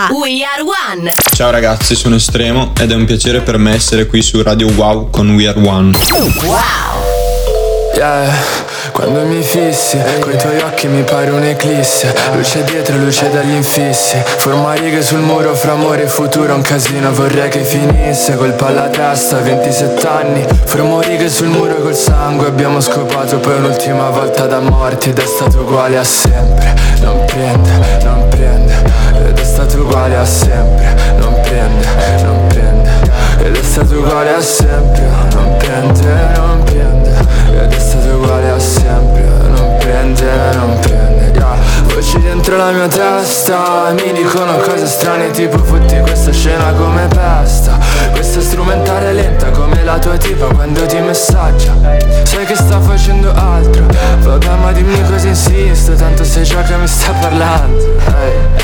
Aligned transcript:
a 0.00 0.08
We 0.12 0.42
Are 0.42 0.62
One. 0.62 1.12
Ciao 1.34 1.50
ragazzi, 1.50 1.94
sono 1.94 2.14
Estremo 2.14 2.72
ed 2.80 2.90
è 2.90 2.94
un 2.94 3.04
piacere 3.04 3.40
per 3.40 3.58
me 3.58 3.74
essere 3.74 4.06
qui 4.06 4.22
su 4.22 4.42
Radio 4.42 4.70
Wow 4.72 5.10
con 5.10 5.34
We 5.34 5.46
Are 5.46 5.58
One. 5.58 5.94
Wow! 6.42 6.58
Yeah, 7.96 8.32
quando 8.92 9.24
mi 9.26 9.42
fissi, 9.42 9.98
coi 10.20 10.38
tuoi 10.38 10.58
occhi 10.60 10.86
mi 10.86 11.02
pare 11.02 11.30
un'eclisse 11.30 12.14
Luce 12.32 12.64
dietro, 12.64 12.96
luce 12.96 13.28
dagli 13.30 13.52
infissi 13.52 14.16
Forma 14.38 14.72
righe 14.74 15.02
sul 15.02 15.18
muro 15.18 15.54
fra 15.54 15.72
amore 15.72 16.04
e 16.04 16.06
futuro 16.06 16.54
Un 16.54 16.62
casino 16.62 17.12
vorrei 17.12 17.50
che 17.50 17.62
finisse 17.62 18.36
Colpa 18.36 18.68
alla 18.68 18.88
testa, 18.88 19.38
27 19.38 20.06
anni 20.06 20.46
Formo 20.64 21.00
righe 21.00 21.28
sul 21.28 21.48
muro 21.48 21.74
col 21.76 21.94
sangue 21.94 22.46
Abbiamo 22.46 22.80
scopato 22.80 23.38
poi 23.38 23.56
un'ultima 23.56 24.08
volta 24.08 24.46
da 24.46 24.60
morti 24.60 25.10
Ed 25.10 25.18
è 25.18 25.26
stato 25.26 25.60
uguale 25.60 25.98
a 25.98 26.04
sempre 26.04 26.74
Non 27.00 27.24
prende, 27.26 27.99
uguale 29.90 30.16
a 30.16 30.24
sempre 30.24 30.94
Non 31.18 31.40
prende, 31.42 31.86
non 32.22 32.46
prende 32.46 32.90
Ed 33.42 33.56
è 33.56 33.62
stato 33.62 33.98
uguale 33.98 34.34
a 34.34 34.40
sempre 34.40 35.08
Non 35.32 35.56
prende, 35.58 36.32
non 36.36 36.62
prende 36.62 37.08
ed 37.50 37.72
è 37.72 37.78
stato 37.78 38.14
uguale 38.14 38.50
a 38.50 38.58
sempre 38.58 39.22
Non 39.48 39.76
prende, 39.78 40.30
non 40.54 40.78
prende 40.78 41.32
yeah. 41.34 41.56
Voci 41.92 42.20
dentro 42.20 42.56
la 42.56 42.70
mia 42.70 42.86
testa 42.86 43.92
Mi 43.92 44.12
dicono 44.12 44.56
cose 44.58 44.86
strane 44.86 45.30
tipo 45.32 45.58
fotti 45.58 45.98
questa 45.98 46.32
scena 46.32 46.72
come 46.72 47.08
pesta 47.08 47.78
Questa 48.12 48.40
strumentale 48.40 49.12
lenta 49.12 49.50
come 49.50 49.82
la 49.82 49.98
tua 49.98 50.16
tipa 50.16 50.46
quando 50.46 50.86
ti 50.86 50.98
messaggia. 51.00 51.72
Sai 52.22 52.46
che 52.46 52.54
sta 52.54 52.80
facendo 52.80 53.32
altro? 53.34 53.84
Vabbè 54.20 54.54
ma 54.62 54.70
dimmi 54.72 55.02
cosa 55.10 55.26
insisto 55.26 55.94
Tanto 55.94 56.22
sai 56.22 56.44
già 56.44 56.62
che 56.62 56.76
mi 56.76 56.86
sta 56.86 57.12
parlando. 57.12 57.96
Hey. 58.06 58.60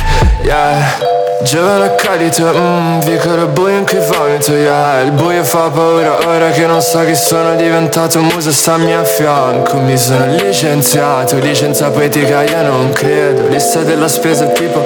Yeah 0.46 1.15
Giovane 1.42 1.84
accadito, 1.84 2.44
mmm, 2.44 3.00
vicolo 3.00 3.46
buio 3.48 3.76
in 3.76 3.86
cui 3.86 3.98
vomito, 3.98 4.52
yeah. 4.52 5.02
Il 5.02 5.12
buio 5.12 5.44
fa 5.44 5.68
paura, 5.68 6.16
ora 6.26 6.50
che 6.50 6.66
non 6.66 6.80
so 6.80 7.04
che 7.04 7.14
sono 7.14 7.54
diventato 7.54 8.20
muso 8.20 8.50
stammi 8.50 8.94
a 8.94 9.04
fianco. 9.04 9.76
Mi 9.78 9.96
sono 9.98 10.26
licenziato, 10.26 11.36
licenza 11.38 11.90
poetica 11.90 12.42
io 12.42 12.62
non 12.62 12.90
credo. 12.90 13.48
Lista 13.48 13.82
della 13.82 14.08
spesa 14.08 14.46
tipo... 14.46 14.84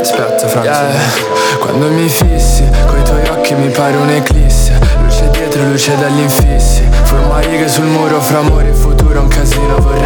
Aspetta 0.00 0.46
Franzo 0.46 0.68
yeah. 0.68 0.90
Quando 1.58 1.88
mi 1.88 2.08
fissi, 2.08 2.64
coi 2.86 3.02
tuoi 3.02 3.28
occhi 3.30 3.54
mi 3.54 3.68
pare 3.68 3.96
un'eclisse 3.96 4.78
Luce 5.02 5.28
dietro, 5.30 5.64
luce 5.64 5.96
dagli 5.96 6.20
infissi. 6.20 6.86
Forma 7.02 7.40
righe 7.40 7.66
sul 7.66 7.86
muro 7.86 8.20
fra 8.20 8.38
amore 8.38 8.68
e 8.68 8.72
futuro 8.72 9.22
Un 9.22 9.28
casino 9.28 9.76
vorrei 9.78 9.97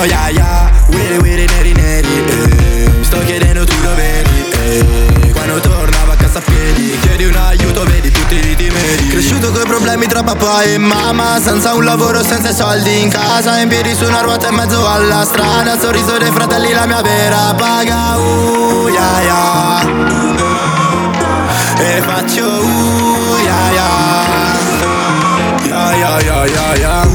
ragazzino 0.00 0.04
Yeah, 0.04 0.28
yeah. 0.28 0.70
Willy 0.88 1.18
willy 1.18 1.46
neri 1.46 1.72
neri 1.72 2.08
eh. 2.26 2.90
Sto 3.02 3.18
chiedendo 3.24 3.64
tu 3.64 3.74
dove 3.82 4.02
eri 4.02 4.48
eh. 4.50 5.30
Quando 5.32 5.60
tornavo 5.60 6.12
a 6.12 6.16
casa 6.16 6.38
a 6.38 6.42
piedi 6.42 6.98
Chiedi 7.00 7.24
un 7.24 7.34
aiuto, 7.36 7.84
vedi 7.84 8.10
tutti 8.10 8.34
i 8.36 8.56
timidi 8.56 9.08
Cresciuto 9.08 9.50
coi 9.50 9.64
problemi 9.66 10.06
tra 10.06 10.22
papà 10.22 10.62
e 10.62 10.78
mamma 10.78 11.38
Senza 11.40 11.74
un 11.74 11.84
lavoro, 11.84 12.22
senza 12.22 12.52
soldi 12.52 13.02
in 13.02 13.10
casa 13.10 13.58
In 13.58 13.68
piedi 13.68 13.94
su 13.94 14.04
una 14.04 14.20
ruota 14.20 14.48
in 14.48 14.54
mezzo 14.54 14.86
alla 14.88 15.24
strada 15.24 15.78
Sorriso 15.78 16.16
dei 16.18 16.30
fratelli, 16.30 16.72
la 16.72 16.86
mia 16.86 17.02
vera 17.02 17.54
paga 17.54 18.16
Uh, 18.16 18.88
yeah, 18.88 19.20
yeah. 19.22 20.08
E 21.78 22.02
faccio 22.02 22.44
uh, 22.46 23.36
yeah, 23.42 23.70
yeah. 23.72 24.28
Yeah, 25.64 25.94
yeah, 25.96 26.20
yeah, 26.20 26.44
yeah, 26.46 26.74
yeah 26.74 27.09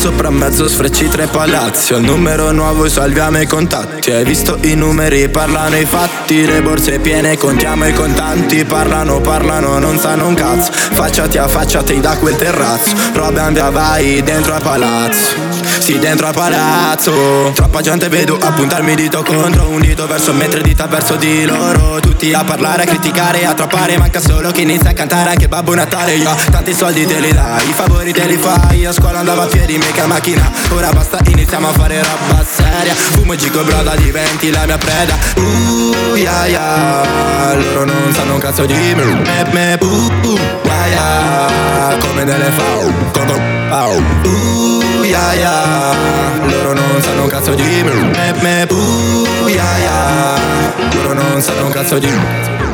sopra 0.00 0.30
mezzo 0.30 0.66
sfrecci 0.66 1.08
tre 1.08 1.26
palazzi. 1.26 1.92
Il 1.92 2.00
numero 2.00 2.50
nuovo, 2.52 2.88
salviamo 2.88 3.38
i 3.38 3.46
contatti. 3.46 4.10
Hai 4.10 4.24
visto 4.24 4.56
i 4.62 4.74
numeri, 4.74 5.28
parlano 5.28 5.76
i 5.76 5.84
fatti. 5.84 6.46
Le 6.46 6.62
borse 6.62 7.00
piene, 7.00 7.36
contiamo 7.36 7.86
i 7.86 7.92
contanti. 7.92 8.64
Parlano, 8.64 9.20
parlano, 9.20 9.78
non 9.78 9.98
sanno 9.98 10.26
un 10.26 10.34
cazzo. 10.34 10.72
Facciati 10.72 11.36
a 11.36 11.46
facciati 11.46 12.00
da 12.00 12.16
quel 12.16 12.34
terrazzo. 12.36 12.94
Roba 13.12 13.50
via, 13.50 13.68
vai 13.68 14.22
dentro 14.22 14.54
al 14.54 14.62
palazzo 14.62 15.49
sì, 15.90 15.98
dentro 15.98 16.28
al 16.28 16.34
palazzo. 16.34 17.50
Troppa 17.54 17.80
gente 17.80 18.08
vedo 18.08 18.38
a 18.40 18.52
puntarmi 18.52 18.94
dito 18.94 19.22
contro 19.22 19.68
Un 19.68 19.80
dito 19.80 20.06
verso 20.06 20.32
me, 20.32 20.48
tre 20.48 20.60
dita 20.60 20.86
verso 20.86 21.16
di 21.16 21.44
loro. 21.44 21.98
Tutti 22.00 22.32
a 22.32 22.44
parlare, 22.44 22.82
a 22.82 22.86
criticare, 22.86 23.44
a 23.44 23.54
troppare 23.54 23.98
Manca 23.98 24.20
solo 24.20 24.50
chi 24.50 24.62
inizia 24.62 24.90
a 24.90 24.92
cantare. 24.92 25.30
Anche 25.30 25.48
Babbo 25.48 25.74
Natale 25.74 26.14
Io 26.14 26.30
tanti 26.50 26.72
soldi 26.74 27.06
te 27.06 27.18
li 27.18 27.32
dai, 27.32 27.68
i 27.68 27.72
favori 27.72 28.12
te 28.12 28.24
li 28.26 28.36
fai. 28.36 28.84
A 28.84 28.92
scuola 28.92 29.18
andavo 29.18 29.42
a 29.42 29.46
piedi, 29.46 29.78
mica 29.78 30.06
macchina. 30.06 30.50
Ora 30.70 30.90
basta, 30.90 31.18
iniziamo 31.26 31.68
a 31.68 31.72
fare 31.72 32.02
roba 32.02 32.44
seria. 32.44 32.94
Fumo 32.94 33.34
gigo 33.34 33.62
broda, 33.62 33.94
diventi 33.96 34.50
la 34.50 34.64
mia 34.66 34.78
preda. 34.78 35.16
Uh, 35.36 36.14
yeah, 36.14 36.46
yeah. 36.46 37.54
Loro 37.54 37.84
non 37.84 38.12
sanno 38.12 38.34
un 38.34 38.40
cazzo 38.40 38.64
di 38.64 38.74
me. 38.94 39.04
Me, 39.04 39.48
me, 39.52 39.78
uh, 39.80 39.86
uh, 39.86 40.38
yeah, 40.64 40.86
yeah. 40.86 41.96
Come 41.98 42.24
delle 42.24 42.50
fau, 42.50 42.92
come, 43.12 43.68
au. 43.70 44.02
Uh, 44.24 44.79
yeah, 45.10 45.34
yeah 45.34 46.48
loro 46.62 46.72
non 46.72 47.02
sanno 47.02 47.22
un 47.22 47.28
cazzo 47.28 47.54
di 47.54 47.82
me. 47.82 47.92
Me, 47.92 48.32
me, 48.40 48.66
uh, 48.70 49.48
yeah, 49.48 49.78
yeah 49.78 50.94
Loro 50.94 51.14
non 51.14 51.40
sanno 51.42 51.66
un 51.66 51.72
cazzo 51.72 51.98
di 51.98 52.06
me 52.06 52.69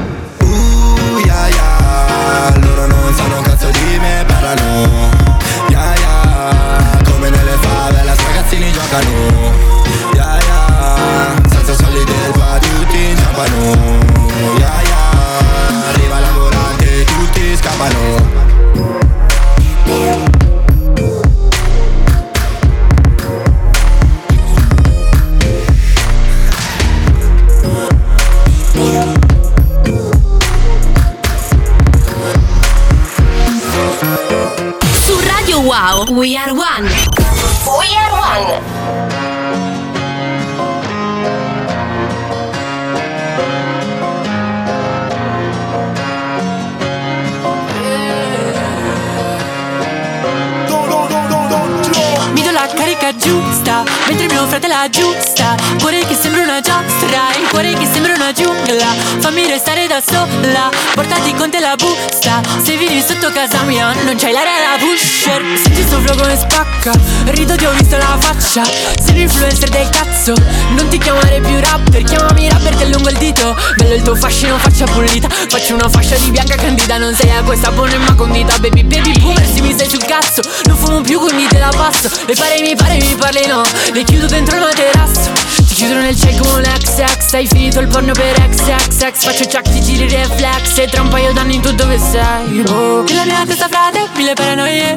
da 59.96 60.02
sola 60.02 60.68
Portati 60.94 61.32
con 61.34 61.50
te 61.50 61.60
la 61.60 61.74
busta. 61.76 62.40
Se 62.62 62.76
vieni 62.76 63.00
sotto 63.00 63.30
casa 63.32 63.62
mia 63.62 63.92
Non 64.04 64.16
c'hai 64.16 64.32
l'aria 64.32 64.58
da 64.60 64.78
pusher. 64.78 65.42
Senti 65.62 65.82
sto 65.82 66.00
flow 66.00 66.16
come 66.16 66.36
spacca 66.36 66.92
Rido 67.26 67.54
ti 67.56 67.64
ho 67.64 67.72
visto 67.72 67.96
la 67.96 68.16
faccia. 68.18 68.64
Sei 68.64 69.14
un 69.14 69.20
influencer 69.22 69.68
del 69.68 69.88
cazzo 69.88 70.34
Non 70.76 70.88
ti 70.88 70.98
chiamare 70.98 71.40
più 71.40 71.58
rapper. 71.60 72.02
Chiamami 72.02 72.48
rapper 72.48 72.76
che 72.76 72.86
lungo 72.86 73.08
il 73.08 73.16
dito. 73.16 73.56
Bello 73.76 73.94
il 73.94 74.02
tuo 74.02 74.14
fascino 74.14 74.58
faccia 74.58 74.84
pulita 74.84 75.28
Faccio 75.28 75.74
una 75.74 75.88
fascia 75.88 76.16
di 76.16 76.30
bianca 76.30 76.56
candida 76.56 76.98
Non 76.98 77.14
sei 77.14 77.30
a 77.30 77.42
questa 77.42 77.70
buona 77.70 77.96
ma 77.98 78.14
condita 78.14 78.58
Baby 78.58 78.82
baby 78.82 79.18
boomer 79.20 79.46
se 79.46 79.60
mi 79.62 79.72
stai 79.72 79.88
sul 79.88 80.04
cazzo. 80.04 80.42
Non 80.64 80.76
fumo 80.76 81.00
più 81.00 81.18
quindi 81.20 81.46
te 81.46 81.58
la 81.58 81.72
passo. 81.74 82.10
Le 82.26 82.34
pare 82.34 82.60
mi 82.60 82.74
pare 82.74 82.96
mi 82.96 83.14
parli 83.14 83.46
no. 83.46 83.62
Le 83.92 84.02
chiudo 84.02 84.26
dentro 84.26 84.56
il 84.56 84.62
materasso 84.62 85.65
Ti 85.76 85.82
chiudo 85.84 86.00
nel 86.00 86.16
cielo 86.16 86.42
come 86.42 86.62
l'ex 86.62 87.34
Hai 87.34 87.46
finito 87.46 87.80
il 87.80 87.86
porno 87.88 88.12
per 88.14 88.48
XXX 88.48 89.24
Faccio 89.26 89.44
chuck 89.44 89.70
ti 89.70 89.82
giri 89.82 90.08
reflex. 90.08 90.78
E 90.78 90.88
tra 90.88 91.02
un 91.02 91.10
paio 91.10 91.34
d'anni 91.34 91.60
tu 91.60 91.70
dove 91.74 91.98
sei? 91.98 92.64
Oh. 92.68 93.02
Nella 93.02 93.24
mia 93.26 93.44
testa 93.44 93.68
frate 93.68 94.08
mille 94.16 94.32
paranoie. 94.32 94.96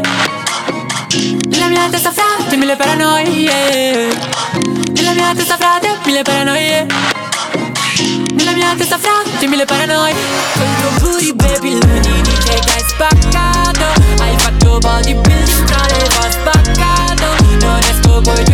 Nella 1.49 1.67
mia 1.67 1.89
testa 1.89 2.13
frate 2.13 2.55
mille 2.55 2.77
paranoie. 2.77 4.07
Nella 4.93 5.11
mia 5.15 5.33
testa 5.35 5.57
frate 5.57 5.97
mille 6.05 6.21
paranoie. 6.21 6.85
Nella 8.35 8.51
mia 8.53 8.73
testa 8.77 8.97
frate 8.97 9.47
mille 9.47 9.65
paranoie. 9.65 10.15
Tuo 10.53 10.89
booty 11.01 11.33
baby 11.33 11.71
lui 11.73 12.21
dice 12.21 12.57
che 12.57 12.71
hai 12.71 12.83
spaccato. 12.87 13.85
Hai 14.21 14.37
fatto 14.37 14.77
bodybuilding 14.77 15.65
tra 15.65 15.85
le 15.87 16.07
va 16.07 16.31
spaccato. 16.31 17.25
Non 17.59 17.79
esco 17.79 18.21
coi 18.21 18.48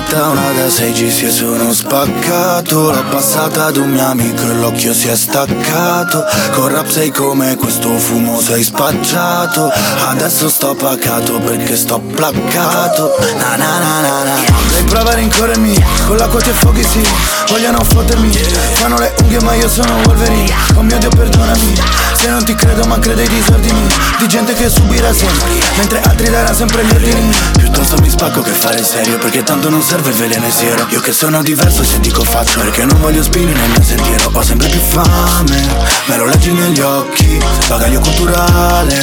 fatta 0.00 0.28
una 0.28 0.52
da 0.52 0.66
6G 0.66 1.24
e 1.24 1.30
sono 1.30 1.72
spaccato. 1.72 2.90
L'ho 2.90 3.04
passata 3.10 3.66
ad 3.66 3.76
un 3.76 3.90
mio 3.90 4.06
amico 4.06 4.42
e 4.42 4.54
l'occhio 4.54 4.94
si 4.94 5.08
è 5.08 5.16
staccato. 5.16 6.24
Con 6.52 6.68
rap 6.68 6.88
sei 6.88 7.10
come 7.10 7.56
questo 7.56 7.90
fumo 7.98 8.40
sei 8.40 8.62
spacciato. 8.62 9.70
Adesso 10.08 10.48
sto 10.48 10.74
pacato 10.74 11.38
perché 11.40 11.76
sto 11.76 11.98
placcato. 11.98 13.14
Na 13.36 13.56
na 13.56 13.78
na 13.78 14.00
na 14.00 14.24
na. 14.24 14.34
Lei 14.72 14.84
prova 14.84 15.10
a 15.10 15.14
rincorrermi 15.14 15.84
Con 16.06 16.16
l'acqua 16.16 16.40
ti 16.40 16.50
affoghi 16.50 16.82
sì. 16.84 17.02
Vogliono 17.48 17.82
fottermi 17.82 18.32
Fanno 18.74 18.98
le 18.98 19.12
unghie 19.20 19.40
ma 19.42 19.54
io 19.54 19.68
sono 19.68 19.92
Wolverine. 20.06 20.52
Oh 20.76 20.82
mio 20.82 20.98
Dio 20.98 21.08
perdonami 21.08 21.74
Se 22.14 22.28
non 22.28 22.44
ti 22.44 22.54
credo 22.54 22.84
ma 22.84 22.98
credo 22.98 23.20
ai 23.20 23.28
disordini. 23.28 23.86
Di 24.18 24.28
gente 24.28 24.54
che 24.54 24.68
subirà 24.68 25.12
sempre 25.12 25.50
Mentre 25.76 26.00
altri 26.02 26.30
daranno 26.30 26.56
sempre 26.56 26.84
gli 26.84 26.90
ordini. 26.90 27.36
Piuttosto 27.58 27.96
mi 28.00 28.08
spacco 28.08 28.40
che 28.40 28.52
fare 28.52 28.82
serio 28.82 29.18
Perché 29.18 29.42
tanto 29.42 29.68
non 29.68 29.82
serve 29.90 30.10
il 30.10 30.14
veleno 30.14 30.46
e 30.46 30.50
siero. 30.52 30.86
Io 30.90 31.00
che 31.00 31.10
sono 31.10 31.42
diverso 31.42 31.82
se 31.82 31.98
dico 31.98 32.22
faccio 32.22 32.60
Perché 32.60 32.84
non 32.84 33.00
voglio 33.00 33.24
spini 33.24 33.52
nel 33.52 33.70
mio 33.70 33.82
sentiero. 33.82 34.30
Ho 34.32 34.40
sempre 34.40 34.68
più 34.68 34.78
fame 34.78 35.66
Me 36.06 36.16
lo 36.16 36.26
leggi 36.26 36.52
negli 36.52 36.78
occhi. 36.78 37.42
Bagaglio 37.66 37.98
culturale 37.98 38.94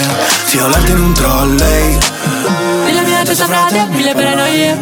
Sì 0.46 0.58
ho 0.60 0.70
letto 0.70 0.92
in 0.92 1.00
un 1.02 1.14
trolley. 1.14 1.98
Nella 2.86 3.02
mia 3.02 3.22
testa 3.24 3.46
frate 3.48 3.86
mille 3.90 4.14
paranoie. 4.14 4.80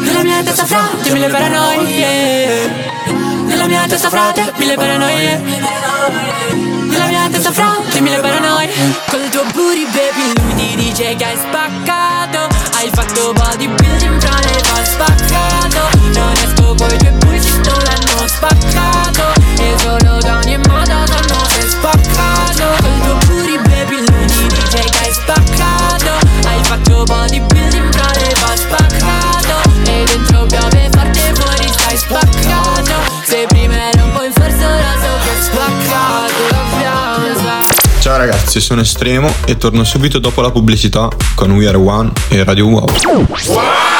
Nella 0.00 0.22
mia 0.22 0.42
testa 0.42 0.64
frate 0.64 1.10
mille 1.12 1.28
paranoie. 1.28 2.70
Nella 3.44 3.66
mia 3.66 3.84
testa 3.86 4.08
frate 4.08 4.50
mille 4.56 4.74
paranoie 4.76 5.83
Mia 7.44 7.52
testa 7.52 7.52
frate 7.52 8.00
mille 8.00 8.20
paranoie. 8.20 8.70
Col 9.10 9.28
tuo 9.28 9.44
booty 9.52 9.84
baby 9.92 10.32
lui 10.40 10.54
ti 10.54 10.76
dice 10.76 11.14
che 11.14 11.24
hai 11.24 11.36
spaccato. 11.36 12.48
Hai 12.72 12.88
fatto 12.90 13.32
bodybuilding 13.34 14.18
fra 14.18 14.38
le 14.38 14.62
fa 14.62 14.84
spaccato. 14.84 15.98
Non 16.14 16.32
esco 16.32 16.74
coi 16.74 16.96
tuoi 16.96 17.12
bullshit 17.12 17.66
non 17.66 17.82
l'hanno 17.82 18.26
spaccato 18.26 19.23
Sono 38.60 38.80
Estremo 38.80 39.32
e 39.46 39.56
torno 39.56 39.84
subito 39.84 40.18
dopo 40.18 40.40
la 40.40 40.50
pubblicità 40.50 41.08
con 41.34 41.50
We 41.52 41.68
Are 41.68 41.76
One 41.76 42.12
e 42.28 42.42
Radio 42.44 42.66
Wow. 42.66 42.86
Ti 42.86 43.93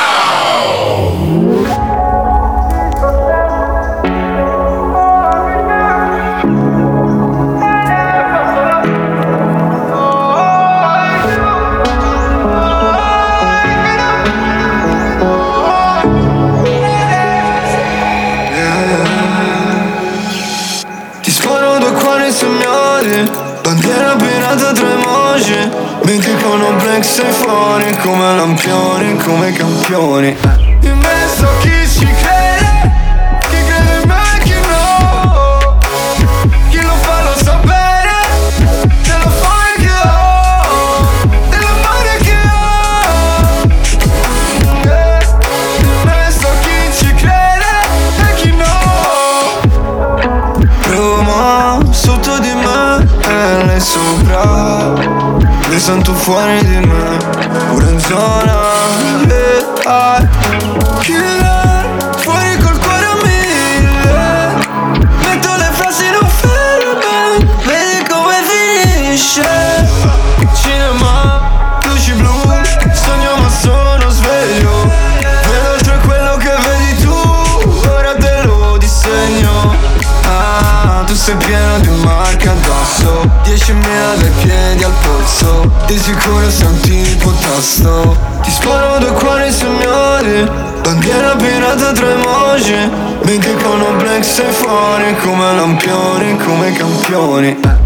Come 28.05 28.35
lampioni, 28.37 29.17
come 29.17 29.51
campioni 29.53 30.37
In 30.83 30.99
mezzo 30.99 31.49
a 31.49 31.57
chi 31.61 31.89
ci 31.89 32.05
crede 32.05 32.93
Chi 33.49 33.65
crede 33.65 34.01
in 34.03 34.09
me 34.09 34.39
chi 34.43 34.55
no. 34.69 35.79
Chi 36.69 36.83
lo 36.83 36.93
fa 37.01 37.23
lo 37.23 37.35
sa 37.35 37.55
bene 37.63 38.13
Te 39.03 39.17
lo 39.23 39.29
fa 39.31 39.53
anche 39.71 39.89
io. 39.89 40.13
Te 41.49 41.57
lo 41.57 41.75
fare 41.81 42.11
anche 42.11 42.35
io. 42.45 42.61
Eh, 44.93 45.19
In 45.81 45.89
mezzo 46.05 46.47
a 46.47 46.55
chi 46.61 46.79
ci 46.99 47.15
crede 47.15 47.73
e 48.19 48.35
chi 48.35 48.51
no. 48.53 48.77
Roma 50.91 51.79
sotto 51.91 52.39
di 52.39 52.53
me 52.53 53.07
e 53.27 53.65
lei 53.65 53.81
sopra. 53.81 54.93
Mi 55.71 55.79
sento 55.81 56.13
fuori 56.13 56.63
di 56.65 56.87
me 56.87 56.94
10.000 83.45 84.21
dai 84.21 84.31
piedi 84.43 84.85
al 84.85 84.93
polso. 85.03 85.71
Di 85.87 85.99
sicuro 85.99 86.51
senti 86.51 86.95
il 86.95 87.17
potasto 87.19 88.17
Ti 88.43 88.51
sparo 88.51 88.99
due 88.99 89.13
cuori 89.13 89.53
segnali 89.53 90.51
Bandiera 90.83 91.37
pirata 91.37 91.93
tra 91.93 92.11
emoji 92.11 92.91
Mentre 93.23 93.55
con 93.63 93.81
un 93.81 93.99
black 93.99 94.25
sei 94.25 94.51
fuori 94.51 95.15
Come 95.23 95.55
lampioni, 95.55 96.37
come 96.39 96.73
campioni 96.73 97.84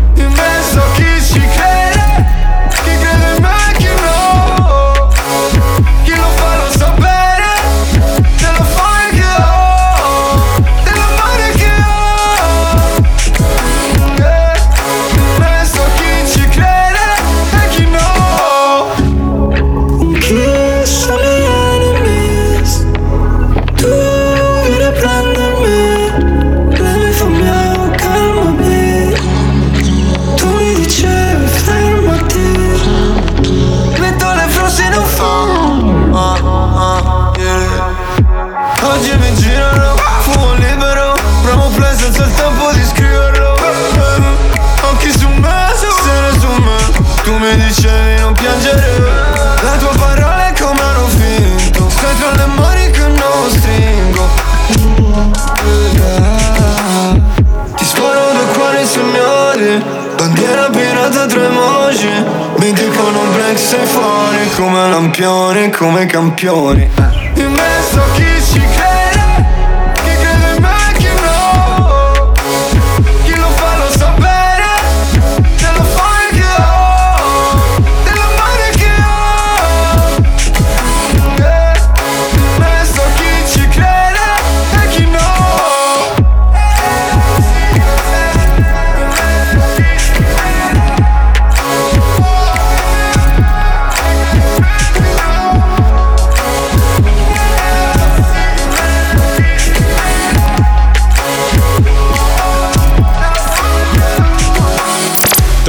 come 65.71 66.07
campioni 66.07 67.18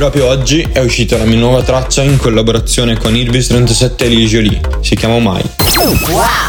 Proprio 0.09 0.27
oggi 0.27 0.67
è 0.71 0.79
uscita 0.79 1.17
la 1.17 1.25
mia 1.25 1.37
nuova 1.37 1.61
traccia 1.61 2.01
in 2.01 2.17
collaborazione 2.17 2.97
con 2.97 3.15
Irvis 3.15 3.45
37 3.45 4.05
e 4.05 4.07
Lil 4.07 4.27
Jolie. 4.27 4.59
Si 4.81 4.95
chiama 4.95 5.19
Mai. 5.19 5.43
Scorrono 5.67 6.48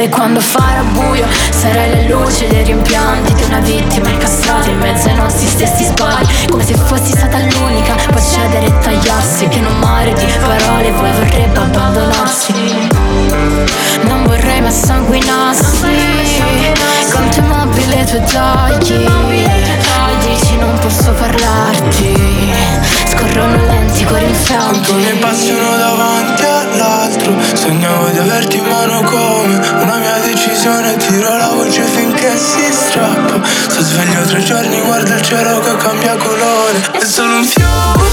sole 0.00 0.08
Quando 0.08 0.40
farà 0.40 0.82
buio. 0.82 1.26
Sarai 1.50 2.08
la 2.08 2.14
luce 2.14 2.46
dei 2.48 2.64
rimpianti 2.64 3.34
Di 3.34 3.42
una 3.42 3.60
vittima 3.60 4.08
incastrata 4.08 4.68
in 4.68 4.78
mezzo 4.78 5.08
ai 5.08 5.16
nostri 5.16 5.46
stessi 5.46 5.84
sbagli. 5.84 6.48
Come 6.48 6.64
se 6.64 6.74
fossi 6.74 7.12
stata 7.12 7.38
l'unica 7.38 7.94
Puoi 8.08 8.22
cedere 8.22 8.66
e 8.66 8.78
tagliarsi 8.78 9.48
Che 9.48 9.58
in 9.58 9.66
un 9.66 9.78
mare 9.78 10.12
di 10.14 10.26
parole 10.40 10.90
Voi 10.92 11.12
vorrebbe 11.12 11.58
abbandonarsi. 11.58 12.52
Non 14.02 14.24
vorrei 14.24 14.60
ma 14.60 14.70
sanguinassi 14.70 16.99
Conto 17.20 17.42
mobile 17.42 18.04
tue 18.04 18.22
tagli. 18.32 19.06
Mi 19.28 19.44
dici 20.24 20.56
non 20.56 20.78
posso 20.78 21.12
parlarti. 21.12 22.50
Scorrono 23.10 23.56
lenti 23.66 24.04
cuori 24.04 24.34
Quanto 24.46 24.94
ne 24.96 25.12
passano 25.20 25.76
davanti 25.76 26.42
all'altro. 26.44 27.34
Sognavo 27.52 28.08
di 28.08 28.18
averti 28.18 28.56
in 28.56 28.64
mano 28.64 29.02
come 29.02 29.54
una 29.82 29.96
mia 29.98 30.18
decisione. 30.24 30.96
Tiro 30.96 31.36
la 31.36 31.48
voce 31.48 31.82
finché 31.82 32.38
si 32.38 32.72
strappa. 32.72 33.38
Sto 33.44 33.82
sveglio 33.82 34.22
tre 34.22 34.42
giorni, 34.42 34.80
guarda 34.80 35.16
il 35.16 35.22
cielo 35.22 35.60
che 35.60 35.76
cambia 35.76 36.16
colore. 36.16 36.80
È 36.92 37.04
solo 37.04 37.36
un 37.36 37.44
fiume, 37.44 38.08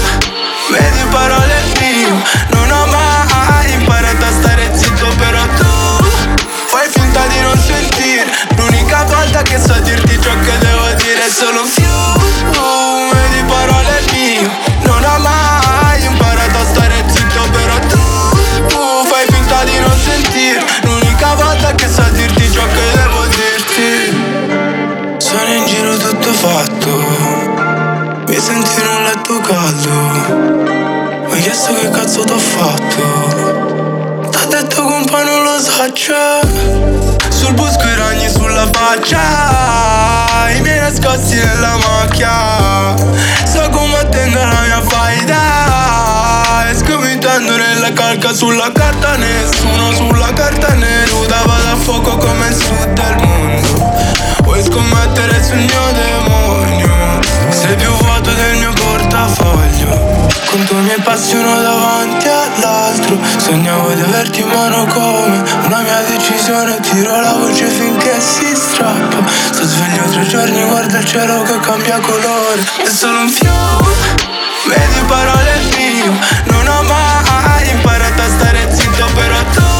vedi 0.70 1.02
parole 1.10 1.54
mie 1.80 2.12
Non 2.50 2.70
ho 2.70 2.86
mai 2.86 3.07
L'unica 8.58 9.04
volta 9.04 9.42
che 9.42 9.56
so 9.58 9.78
dirti 9.80 10.20
ciò 10.20 10.36
che 10.40 10.58
devo 10.58 10.92
dire 10.96 11.26
È 11.26 11.30
solo 11.30 11.62
un 11.62 11.77
sul 55.48 55.56
mio 55.56 55.92
demonio. 55.92 57.20
Sei 57.48 57.74
più 57.76 57.90
vuoto 57.90 58.30
del 58.32 58.56
mio 58.58 58.72
portafoglio. 58.74 60.26
Conto 60.50 60.74
mi 60.74 60.92
appassiono 60.92 61.60
davanti 61.62 62.28
all'altro. 62.28 63.18
Sognavo 63.38 63.92
di 63.92 64.02
averti 64.02 64.40
in 64.42 64.48
mano 64.48 64.84
come 64.84 65.42
una 65.64 65.80
mia 65.80 66.02
decisione. 66.02 66.78
Tiro 66.80 67.18
la 67.20 67.32
voce 67.32 67.66
finché 67.66 68.20
si 68.20 68.54
strappa. 68.54 69.20
Sto 69.26 69.64
sveglio 69.66 70.02
tre 70.10 70.26
giorni, 70.26 70.62
guarda 70.64 70.98
il 70.98 71.06
cielo 71.06 71.42
che 71.42 71.58
cambia 71.60 71.98
colore. 71.98 72.60
È 72.84 72.90
solo 72.90 73.20
un 73.20 73.30
fiume, 73.30 73.94
vedi 74.66 75.00
parole 75.06 75.60
mie. 75.76 76.12
Non 76.44 76.68
ho 76.68 76.82
mai 76.82 77.70
imparato 77.70 78.20
a 78.20 78.28
stare 78.28 78.68
zitto 78.70 79.06
però 79.14 79.38
tu 79.54 79.78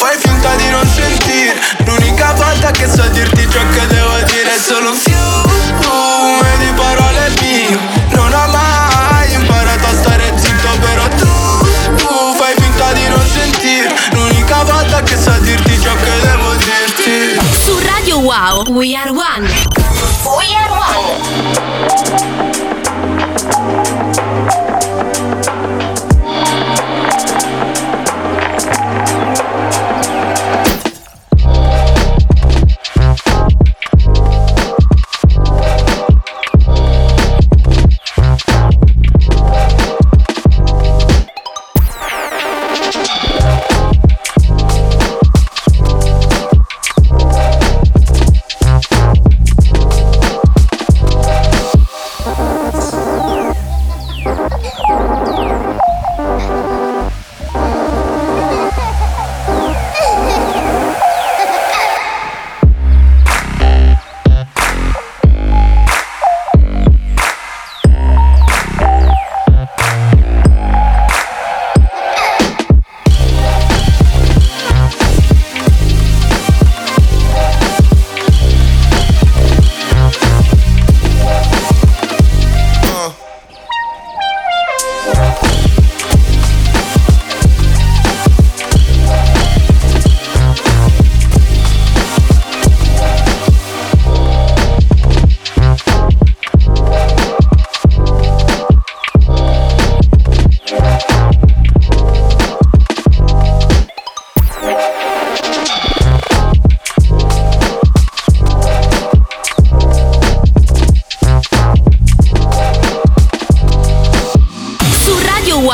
Fai 0.00 0.16
finta 0.16 0.54
di 0.56 0.68
non 0.70 0.89
L'unica 2.30 2.44
volta 2.44 2.70
che 2.70 2.88
so 2.88 3.02
dirti 3.08 3.48
ciò 3.50 3.58
che 3.72 3.86
devo 3.88 4.14
dire 4.26 4.54
È 4.54 4.58
solo 4.60 4.90
un 4.90 4.96
fiume 4.96 6.58
di 6.58 6.72
parole 6.76 7.32
mie 7.40 7.76
Non 8.10 8.32
ho 8.32 8.46
mai 8.46 9.32
imparato 9.32 9.86
a 9.86 9.94
stare 9.96 10.32
zitto 10.36 10.68
però 10.78 11.08
tu 11.08 12.36
Fai 12.36 12.54
finta 12.56 12.92
di 12.92 13.08
non 13.08 13.26
sentire 13.26 13.92
L'unica 14.12 14.62
volta 14.62 15.02
che 15.02 15.18
so 15.18 15.32
dirti 15.40 15.80
ciò 15.80 15.92
che 15.96 16.20
devo 16.22 16.54
dirti 16.54 17.40
Su 17.64 17.76
Radio 17.84 18.18
Wow, 18.20 18.64
We 18.68 18.94
Are 18.94 19.10
One. 19.10 19.48
We 20.38 20.54
Are 20.54 20.70
One. 20.70 21.79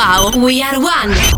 Wow, 0.07 0.31
we 0.37 0.61
are 0.61 0.79
one. 0.79 1.36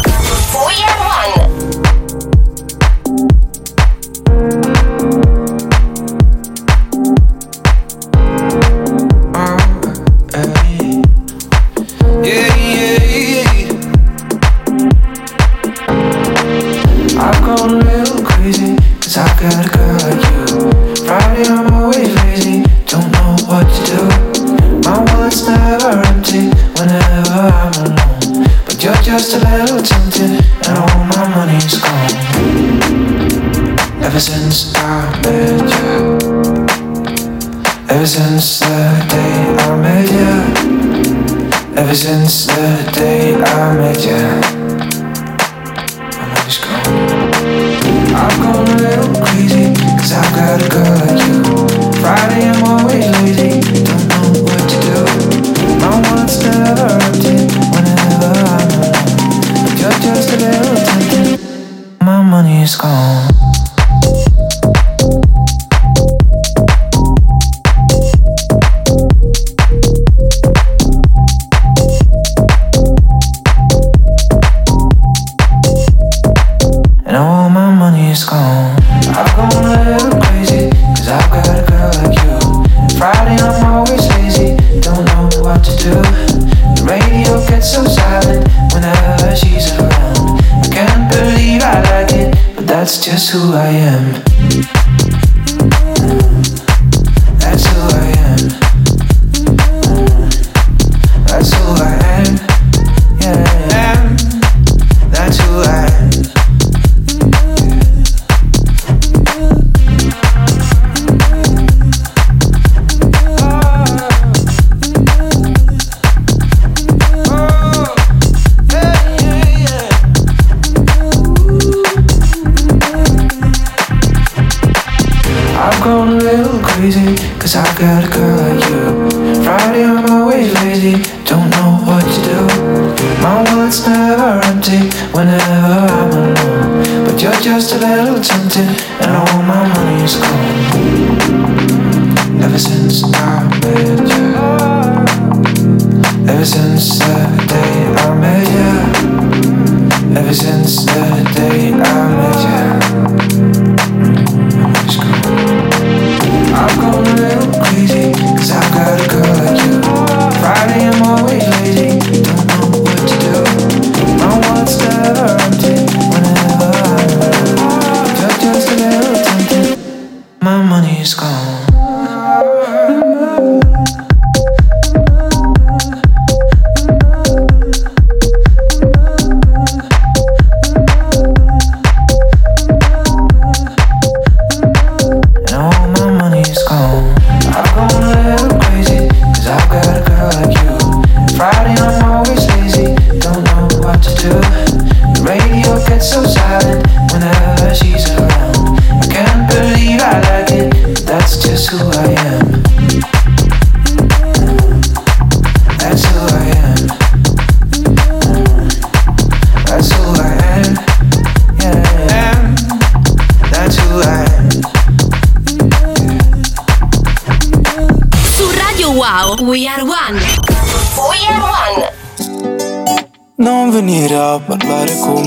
is 170.99 171.13
gone. 171.13 171.38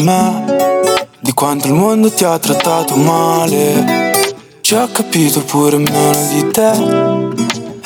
Me 0.03 0.45
di 1.21 1.33
quanto 1.33 1.69
il 1.69 1.75
mondo 1.75 2.11
ti 2.12 2.25
ha 2.25 2.38
trattato 2.38 2.97
male. 2.97 4.11
Ci 4.61 4.75
ho 4.75 4.88
capito 4.91 5.41
pure 5.43 5.79
meno 5.79 6.29
di 6.33 6.51
te. 6.51 7.41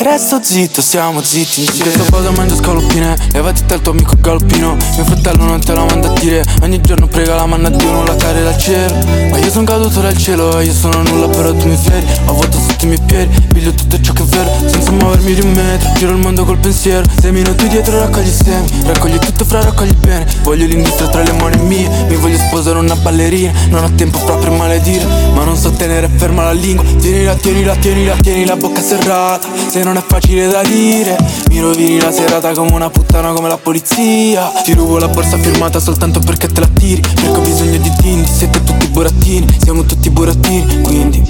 Resto 0.09 0.39
zitto, 0.41 0.83
stiamo 0.83 1.21
zitti 1.21 1.63
insieme 1.63 1.91
Sto 1.91 2.05
cosa 2.09 2.31
mangio 2.31 2.55
scaloppine 2.55 3.17
Levati 3.33 3.65
dal 3.67 3.81
tuo 3.81 3.91
amico 3.91 4.15
galoppino 4.21 4.77
Mio 4.95 5.05
fratello 5.05 5.43
non 5.43 5.61
te 5.61 5.75
la 5.75 5.85
manda 5.85 6.09
a 6.09 6.13
dire. 6.21 6.45
Ogni 6.63 6.81
giorno 6.81 7.09
prega 7.09 7.35
la 7.35 7.45
manna 7.45 7.67
a 7.67 7.71
Dio 7.73 7.91
non 7.91 8.05
la 8.05 8.15
cade 8.15 8.45
dal 8.45 8.57
cielo. 8.57 8.95
Ma 9.31 9.37
io 9.39 9.51
sono 9.51 9.65
caduto 9.65 10.01
dal 10.01 10.17
cielo 10.17 10.61
io 10.61 10.73
sono 10.73 11.03
nulla 11.03 11.27
però 11.27 11.53
tu 11.53 11.67
mi 11.67 11.77
fieri. 11.77 12.07
Ho 12.27 12.35
vuoto 12.35 12.57
sotto 12.57 12.85
i 12.85 12.87
miei 12.87 13.01
piedi 13.05 13.35
Piglio 13.49 13.73
tutto 13.73 14.01
ciò 14.01 14.13
che 14.13 14.23
è 14.23 14.27
vero. 14.27 14.51
Senza 14.71 14.93
muovermi 14.93 15.35
di 15.35 15.41
un 15.41 15.53
metro 15.53 15.93
Giro 15.97 16.13
il 16.13 16.19
mondo 16.19 16.45
col 16.45 16.59
pensiero. 16.59 17.05
Sei 17.21 17.33
minuti 17.33 17.67
dietro 17.67 17.99
raccogli 17.99 18.31
semi. 18.31 18.69
Raccogli 18.85 19.19
tutto 19.19 19.45
fra 19.45 19.61
raccogli 19.61 19.95
bene 19.95 20.25
Voglio 20.43 20.67
l'industria 20.67 21.09
tra 21.09 21.23
le 21.25 21.33
mani 21.33 21.57
mie. 21.65 21.89
Mi 22.09 22.15
voglio 22.15 22.39
sposare 22.39 22.79
una 22.79 22.95
ballerina. 22.95 23.53
Non 23.71 23.83
ho 23.83 23.91
tempo 23.97 24.19
proprio 24.21 24.53
a 24.53 24.57
maledire. 24.57 25.05
Ma 25.35 25.43
non 25.43 25.57
so 25.57 25.73
tenere 25.73 26.09
ferma 26.15 26.45
la 26.45 26.53
lingua. 26.53 26.85
Tienila, 27.01 27.35
tienila, 27.35 27.75
tienila, 27.75 28.15
tieni 28.15 28.47
la 28.47 28.55
bocca 28.55 28.81
serrata. 28.81 29.49
Se 29.69 29.83
non 29.83 29.96
è 29.99 30.05
facile 30.07 30.49
da 30.49 30.63
dire. 30.63 31.17
Mi 31.49 31.61
rovini 31.61 32.01
la 32.01 32.11
serata 32.13 32.53
come 32.53 32.73
una 32.73 32.91
puttana 32.91 33.33
come 33.33 33.49
la 33.49 33.57
polizia. 33.57 34.53
Ti 34.63 34.75
rubo 34.75 34.99
la 34.99 35.09
borsa 35.09 35.37
firmata 35.39 35.81
soltanto 35.81 36.21
perché 36.21 36.49
te 36.49 36.61
la 36.61 36.67
tiri 36.67 37.01
Perché 37.01 37.29
ho 37.29 37.41
bisogno 37.41 37.79
di 37.79 37.93
dindi 38.01 38.29
Siete 38.29 38.63
tutti 38.63 38.87
burattini 38.89 39.47
Siamo 39.63 39.85
tutti 39.85 40.11
burattini 40.11 40.81
Quindi 40.83 41.23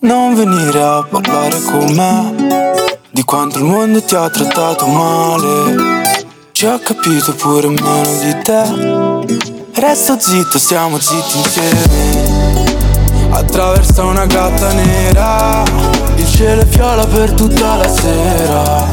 Non 0.00 0.34
venire 0.34 0.82
a 0.82 1.06
parlare 1.08 1.60
con 1.62 1.92
me 1.94 2.98
Di 3.10 3.22
quanto 3.24 3.58
il 3.58 3.64
mondo 3.64 4.02
ti 4.02 4.14
ha 4.14 4.28
trattato 4.28 4.86
male. 4.86 6.02
Ci 6.52 6.66
ho 6.66 6.78
capito 6.78 7.34
pure 7.34 7.68
meno 7.68 8.18
di 8.22 8.36
te. 8.42 9.80
Resto 9.80 10.18
zitto, 10.18 10.58
stiamo 10.58 10.98
zitti 10.98 11.38
insieme. 11.38 12.68
Attraversa 13.30 14.02
una 14.04 14.26
gatta 14.26 14.72
nera 14.72 15.99
cielo 16.40 16.62
è 16.62 16.64
viola 16.64 17.06
per 17.06 17.32
tutta 17.32 17.76
la 17.76 17.88
sera. 17.88 18.86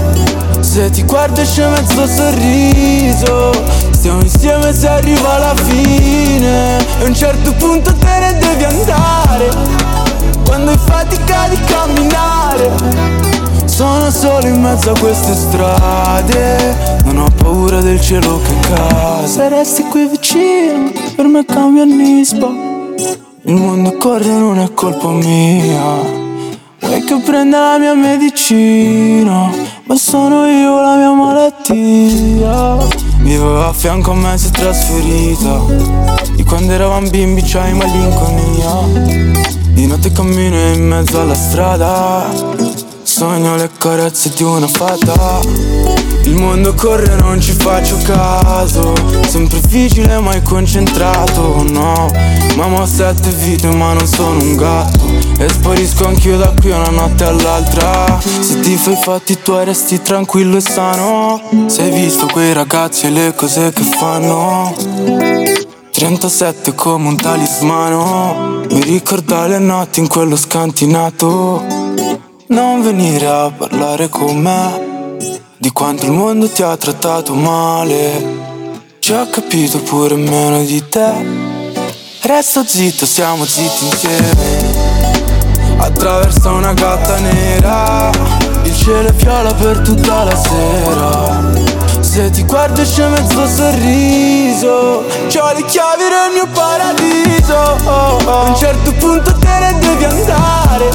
Se 0.59 0.89
ti 0.89 1.03
guardo 1.03 1.39
esce 1.39 1.65
mezzo 1.67 2.05
sorriso 2.05 3.51
Stiamo 3.91 4.21
insieme 4.21 4.73
se 4.73 4.89
arriva 4.89 5.35
alla 5.35 5.55
fine. 5.55 6.77
E 6.77 7.03
a 7.03 7.05
un 7.05 7.15
certo 7.15 7.53
punto 7.53 7.93
te 7.93 8.19
ne 8.19 8.37
devi 8.37 8.63
andare. 8.65 9.49
Quando 10.45 10.71
hai 10.71 10.77
fatica 10.77 11.47
di 11.47 11.57
camminare 11.63 12.69
sono 13.63 14.11
solo 14.11 14.47
in 14.47 14.59
mezzo 14.59 14.91
a 14.91 14.99
queste 14.99 15.33
strade. 15.33 16.99
Non 17.05 17.17
ho 17.19 17.29
paura 17.37 17.79
del 17.79 18.01
cielo 18.01 18.41
che 18.41 18.59
cade. 18.67 19.27
Se 19.27 19.47
resti 19.47 19.83
qui 19.83 20.05
vicino 20.07 20.91
Per 21.15 21.25
me 21.25 21.45
cambia 21.45 21.85
nispa 21.85 22.47
Il 23.43 23.53
mondo 23.53 23.95
corre 23.97 24.31
non 24.31 24.59
è 24.59 24.73
colpa 24.73 25.09
mia 25.09 26.26
Vuoi 26.79 27.03
che 27.03 27.19
prenda 27.25 27.71
la 27.71 27.77
mia 27.79 27.93
medicina 27.95 29.49
Ma 29.85 29.95
sono 29.95 30.45
io 30.45 30.79
la 30.79 30.95
mia 30.95 31.11
malattia. 31.11 32.77
Vivo 33.19 33.65
a 33.65 33.73
fianco 33.73 34.11
a 34.11 34.13
me 34.13 34.37
si 34.37 34.47
è 34.47 34.51
trasferita. 34.51 35.61
Di 36.35 36.43
quando 36.43 36.73
eravamo 36.73 37.09
bimbi 37.09 37.41
c'hai 37.41 37.73
malinconia. 37.73 39.33
Di 39.69 39.87
notte 39.87 40.11
cammino 40.11 40.55
in 40.73 40.87
mezzo 40.87 41.21
alla 41.21 41.35
strada. 41.35 42.29
Sogno 43.01 43.55
le 43.55 43.69
carezze 43.77 44.31
di 44.35 44.43
una 44.43 44.67
fata. 44.67 45.39
Il 46.23 46.35
mondo 46.35 46.73
corre 46.75 47.15
non 47.15 47.41
ci 47.41 47.53
faccio 47.53 47.97
caso. 48.03 48.93
Sempre 49.27 49.59
vigile 49.67 50.19
mai 50.19 50.43
concentrato, 50.43 51.65
no. 51.69 52.11
Mamma 52.55 52.81
ho 52.81 52.85
sette 52.85 53.29
vite 53.29 53.69
ma 53.69 53.93
non 53.93 54.05
sono 54.05 54.39
un 54.39 54.55
gatto 54.55 55.06
E 55.39 55.49
sparisco 55.49 56.07
anch'io 56.07 56.37
da 56.37 56.53
qui 56.59 56.71
una 56.71 56.89
notte 56.89 57.23
all'altra 57.23 58.19
Se 58.21 58.59
ti 58.61 58.75
fai 58.75 58.95
fatti 58.95 59.41
tuoi 59.41 59.65
resti 59.65 60.01
tranquillo 60.01 60.57
e 60.57 60.61
sano 60.61 61.41
Se 61.67 61.83
hai 61.83 61.91
visto 61.91 62.25
quei 62.27 62.53
ragazzi 62.53 63.05
e 63.05 63.09
le 63.11 63.33
cose 63.35 63.71
che 63.71 63.83
fanno 63.83 64.73
37 65.91 66.73
come 66.75 67.07
un 67.07 67.17
talismano 67.17 68.63
Mi 68.69 68.81
ricorda 68.81 69.47
le 69.47 69.59
notti 69.59 69.99
in 69.99 70.07
quello 70.07 70.35
scantinato 70.35 71.87
non 72.47 72.81
venire 72.81 73.27
a 73.27 73.51
parlare 73.51 74.07
con 74.07 74.37
me 74.37 74.87
di 75.57 75.71
quanto 75.71 76.05
il 76.05 76.11
mondo 76.11 76.49
ti 76.49 76.61
ha 76.61 76.77
trattato 76.77 77.33
male. 77.33 78.45
Ci 78.99 79.11
ho 79.11 79.27
capito 79.29 79.79
pure 79.79 80.15
meno 80.15 80.63
di 80.63 80.87
te. 80.87 81.11
Resto 82.21 82.63
zitto, 82.63 83.05
siamo 83.05 83.43
zitti 83.43 83.85
insieme. 83.85 84.66
Attraverso 85.79 86.53
una 86.53 86.73
gatta 86.73 87.17
nera, 87.19 88.09
il 88.63 88.75
cielo 88.75 89.07
è 89.07 89.13
viola 89.13 89.53
per 89.53 89.79
tutta 89.79 90.23
la 90.23 90.35
sera. 90.35 91.77
Se 91.99 92.29
ti 92.31 92.43
guardo 92.43 92.81
c'è 92.81 93.07
mezzo 93.07 93.47
sorriso. 93.47 95.05
C'ho 95.27 95.53
le 95.53 95.63
chiavi 95.65 96.03
del 96.03 96.33
mio 96.33 96.47
paradiso. 96.53 97.55
A 98.25 98.41
un 98.47 98.55
certo 98.55 98.91
punto 98.93 99.33
te 99.37 99.59
ne 99.59 99.77
devi 99.79 100.03
andare. 100.03 100.89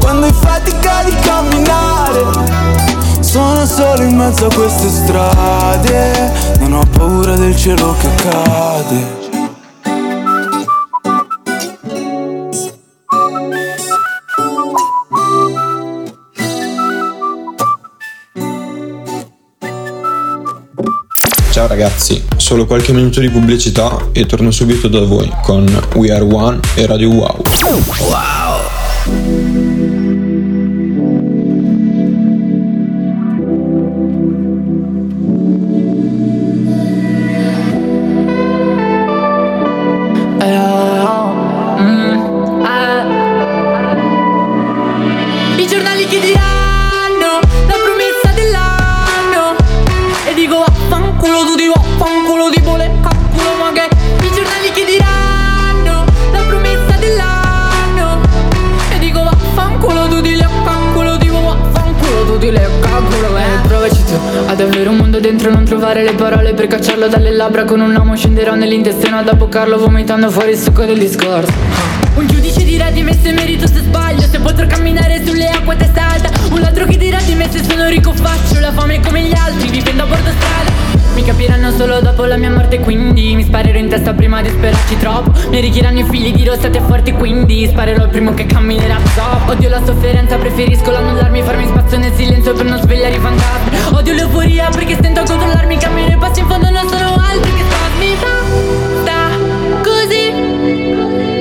Quando 0.00 0.26
hai 0.26 0.32
fatica 0.32 1.02
di 1.04 1.14
camminare. 1.20 2.24
Sono 3.20 3.66
solo 3.66 4.02
in 4.02 4.16
mezzo 4.16 4.46
a 4.46 4.54
queste 4.54 4.88
strade. 4.88 6.32
Non 6.60 6.72
ho 6.74 6.82
paura 6.90 7.34
del 7.34 7.56
cielo 7.56 7.94
che 7.98 8.14
cade 8.16 9.21
Ciao 21.62 21.70
ragazzi, 21.70 22.20
solo 22.38 22.66
qualche 22.66 22.92
minuto 22.92 23.20
di 23.20 23.30
pubblicità 23.30 24.08
e 24.10 24.26
torno 24.26 24.50
subito 24.50 24.88
da 24.88 25.04
voi 25.04 25.32
con 25.44 25.64
We 25.94 26.12
Are 26.12 26.24
One 26.24 26.58
e 26.74 26.86
Radio 26.86 27.10
Wow. 27.10 27.40
Wow! 28.00 29.51
Trovare 65.64 66.04
le 66.04 66.12
parole 66.12 66.54
per 66.54 66.68
cacciarlo 66.68 67.08
dalle 67.08 67.32
labbra. 67.32 67.64
Con 67.64 67.80
un 67.80 67.94
uomo 67.94 68.14
scenderò 68.14 68.54
nell'intestino 68.54 69.18
ad 69.18 69.28
abboccarlo 69.28 69.78
vomitando 69.78 70.30
fuori 70.30 70.50
il 70.50 70.58
succo 70.58 70.84
del 70.84 70.98
discorso. 70.98 71.52
Un 72.14 72.26
giudice 72.28 72.62
dirà 72.62 72.90
di 72.90 73.02
me 73.02 73.16
se 73.20 73.32
merito 73.32 73.66
se 73.66 73.80
sbaglio. 73.80 74.20
Se 74.20 74.38
potrò 74.38 74.66
camminare 74.66 75.24
sulle 75.24 75.48
acque 75.48 75.74
a 75.74 75.76
testa 75.78 76.10
alta. 76.10 76.30
Un 76.50 76.62
altro 76.62 76.84
che 76.84 76.96
dirà 76.96 77.20
di 77.22 77.34
me 77.34 77.48
se 77.50 77.62
sono 77.64 77.88
ricco 77.88 78.12
faccio 78.12 78.60
la 78.60 78.72
fame 78.72 79.00
come 79.00 79.22
gli 79.22 79.34
altri 79.34 79.68
vivendo 79.68 80.02
a 80.04 80.06
bordo 80.06 80.30
strada 80.30 80.71
mi 81.14 81.24
capiranno 81.24 81.70
solo 81.72 82.00
dopo 82.00 82.24
la 82.24 82.36
mia 82.36 82.50
morte 82.50 82.78
quindi 82.80 83.34
Mi 83.34 83.44
sparerò 83.44 83.78
in 83.78 83.88
testa 83.88 84.14
prima 84.14 84.40
di 84.40 84.48
sperarci 84.48 84.96
troppo. 84.98 85.32
Mi 85.50 85.58
arricchiranno 85.58 86.00
i 86.00 86.04
figli 86.04 86.32
dirò 86.32 86.54
state 86.54 86.80
forti 86.80 87.12
quindi 87.12 87.66
Sparerò 87.66 88.04
il 88.04 88.10
primo 88.10 88.34
che 88.34 88.46
camminerà. 88.46 88.98
Top 89.14 89.48
Odio 89.48 89.68
la 89.68 89.82
sofferenza 89.84 90.36
preferisco 90.36 90.90
l'annullarmi 90.90 91.42
Farmi 91.42 91.66
spazio 91.66 91.98
nel 91.98 92.12
silenzio 92.14 92.54
per 92.54 92.64
non 92.66 92.78
svegliare 92.80 93.14
i 93.14 93.18
fantasmi. 93.18 93.96
Odio 93.96 94.14
l'euforia 94.14 94.68
perché 94.70 94.94
stento 94.94 95.20
a 95.20 95.24
controllarmi 95.24 95.76
Cammino 95.76 96.12
e 96.12 96.16
passi 96.16 96.40
in 96.40 96.46
fondo 96.46 96.70
non 96.70 96.88
sono 96.88 97.14
altri 97.14 97.52
che 97.52 97.62
spasmi 97.68 98.16
Basta 99.02 99.20
così. 99.82 100.32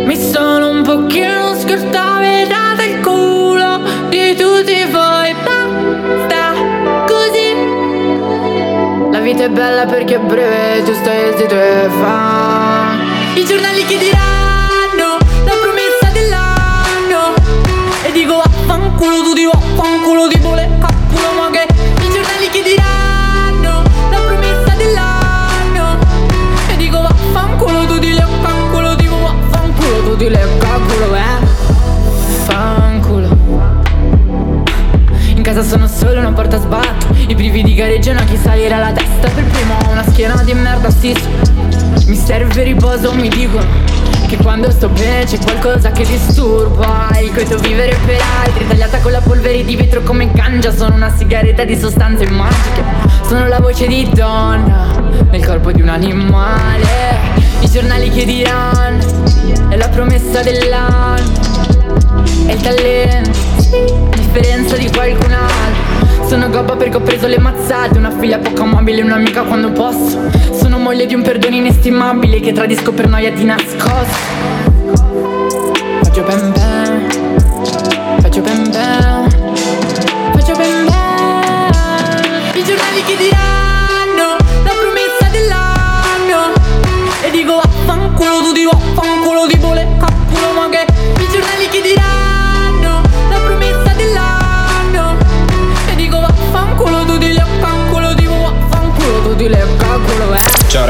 Mi 0.05 0.17
sono 0.17 0.69
un 0.71 0.83
pochino 0.83 1.55
scordato 1.55 2.81
il 2.83 2.99
culo 3.01 3.79
di 4.09 4.35
tutti 4.35 4.85
voi 4.91 5.20
vita 9.31 9.45
è 9.45 9.49
bella 9.49 9.85
perché 9.85 10.15
è 10.15 10.19
breve, 10.19 10.83
tu 10.83 10.93
stai 10.93 11.33
zitto 11.37 11.55
e 11.55 11.87
fa. 11.99 12.97
I 13.35 13.45
giornali 13.45 13.85
che 13.85 13.97
diranno 13.97 15.17
la 15.45 15.53
promessa 15.61 16.11
dell'anno. 16.11 17.33
E 18.03 18.11
dico 18.11 18.35
vaffanculo 18.35 19.23
tu 19.23 19.33
di 19.33 19.45
vaffanculo 19.45 20.27
di 20.27 20.37
bole 20.37 20.60
di 40.53 40.59
merda 40.59 40.89
sì. 40.89 41.15
Mi 42.07 42.15
serve 42.15 42.63
riposo 42.63 43.13
mi 43.13 43.29
dicono 43.29 43.65
Che 44.27 44.37
quando 44.37 44.69
sto 44.71 44.89
bene 44.89 45.25
c'è 45.25 45.37
qualcosa 45.39 45.91
che 45.91 46.05
disturba. 46.05 47.09
Il 47.21 47.31
coito 47.33 47.57
vivere 47.57 47.97
per 48.05 48.19
altri 48.43 48.67
Tagliata 48.67 48.99
con 48.99 49.11
la 49.11 49.21
polvere 49.21 49.63
di 49.63 49.75
vetro 49.75 50.01
come 50.01 50.31
ganja 50.31 50.73
Sono 50.73 50.95
una 50.95 51.13
sigaretta 51.15 51.63
di 51.63 51.77
sostanze 51.77 52.29
magiche. 52.29 52.83
Sono 53.27 53.47
la 53.47 53.59
voce 53.59 53.87
di 53.87 54.09
donna 54.13 55.01
Nel 55.29 55.45
corpo 55.45 55.71
di 55.71 55.81
un 55.81 55.89
animale. 55.89 57.19
I 57.61 57.69
giornali 57.69 58.09
che 58.09 58.25
diranno 58.25 59.03
È 59.69 59.77
la 59.77 59.89
promessa 59.89 60.41
dell'anno. 60.41 61.39
È 62.45 62.51
il 62.51 62.61
talento 62.61 63.39
differenza 64.15 64.77
di 64.77 64.89
qualcun 64.89 65.31
altro 65.31 66.10
Sono 66.31 66.49
gobba 66.49 66.77
perché 66.77 66.95
ho 66.95 67.01
preso 67.01 67.27
le 67.27 67.39
mazzate. 67.39 67.97
Una 67.97 68.09
figlia 68.09 68.39
poco 68.39 68.61
amabile, 68.61 69.01
un'amica 69.01 69.41
quando 69.43 69.69
posso. 69.73 70.17
Sono 70.53 70.77
moglie 70.77 71.05
di 71.05 71.13
un 71.13 71.23
perdono 71.23 71.55
inestimabile 71.55 72.39
Che 72.39 72.53
tradisco 72.53 72.93
per 72.93 73.09
noia 73.09 73.31
di 73.31 73.43
nascosto 73.43 74.40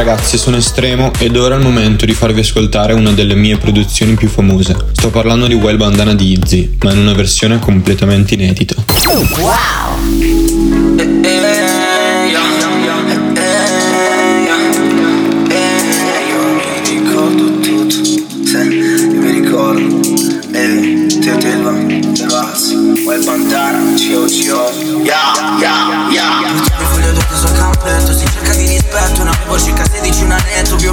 ragazzi, 0.04 0.40
sono 0.40 0.58
estremo 0.58 1.12
ed 1.20 1.38
ora 1.38 1.54
è 1.54 1.58
il 1.60 1.64
momento 1.64 2.08
di 2.08 2.14
farvi 2.14 2.40
ascoltare 2.40 2.94
una 2.94 3.12
delle 3.12 3.36
mie 3.36 3.58
produzioni 3.58 4.16
più 4.16 4.30
famose. 4.30 4.76
Sto 4.94 5.12
parlando 5.12 5.46
di 5.46 5.54
Well 5.54 5.78
Bandana 5.78 6.16
di 6.16 6.32
Izzy, 6.32 6.76
ma 6.82 6.92
in 6.92 6.98
una 6.98 7.14
versione 7.14 7.60
completamente 7.60 8.34
inedita. 8.34 8.74
ricordo 8.88 9.20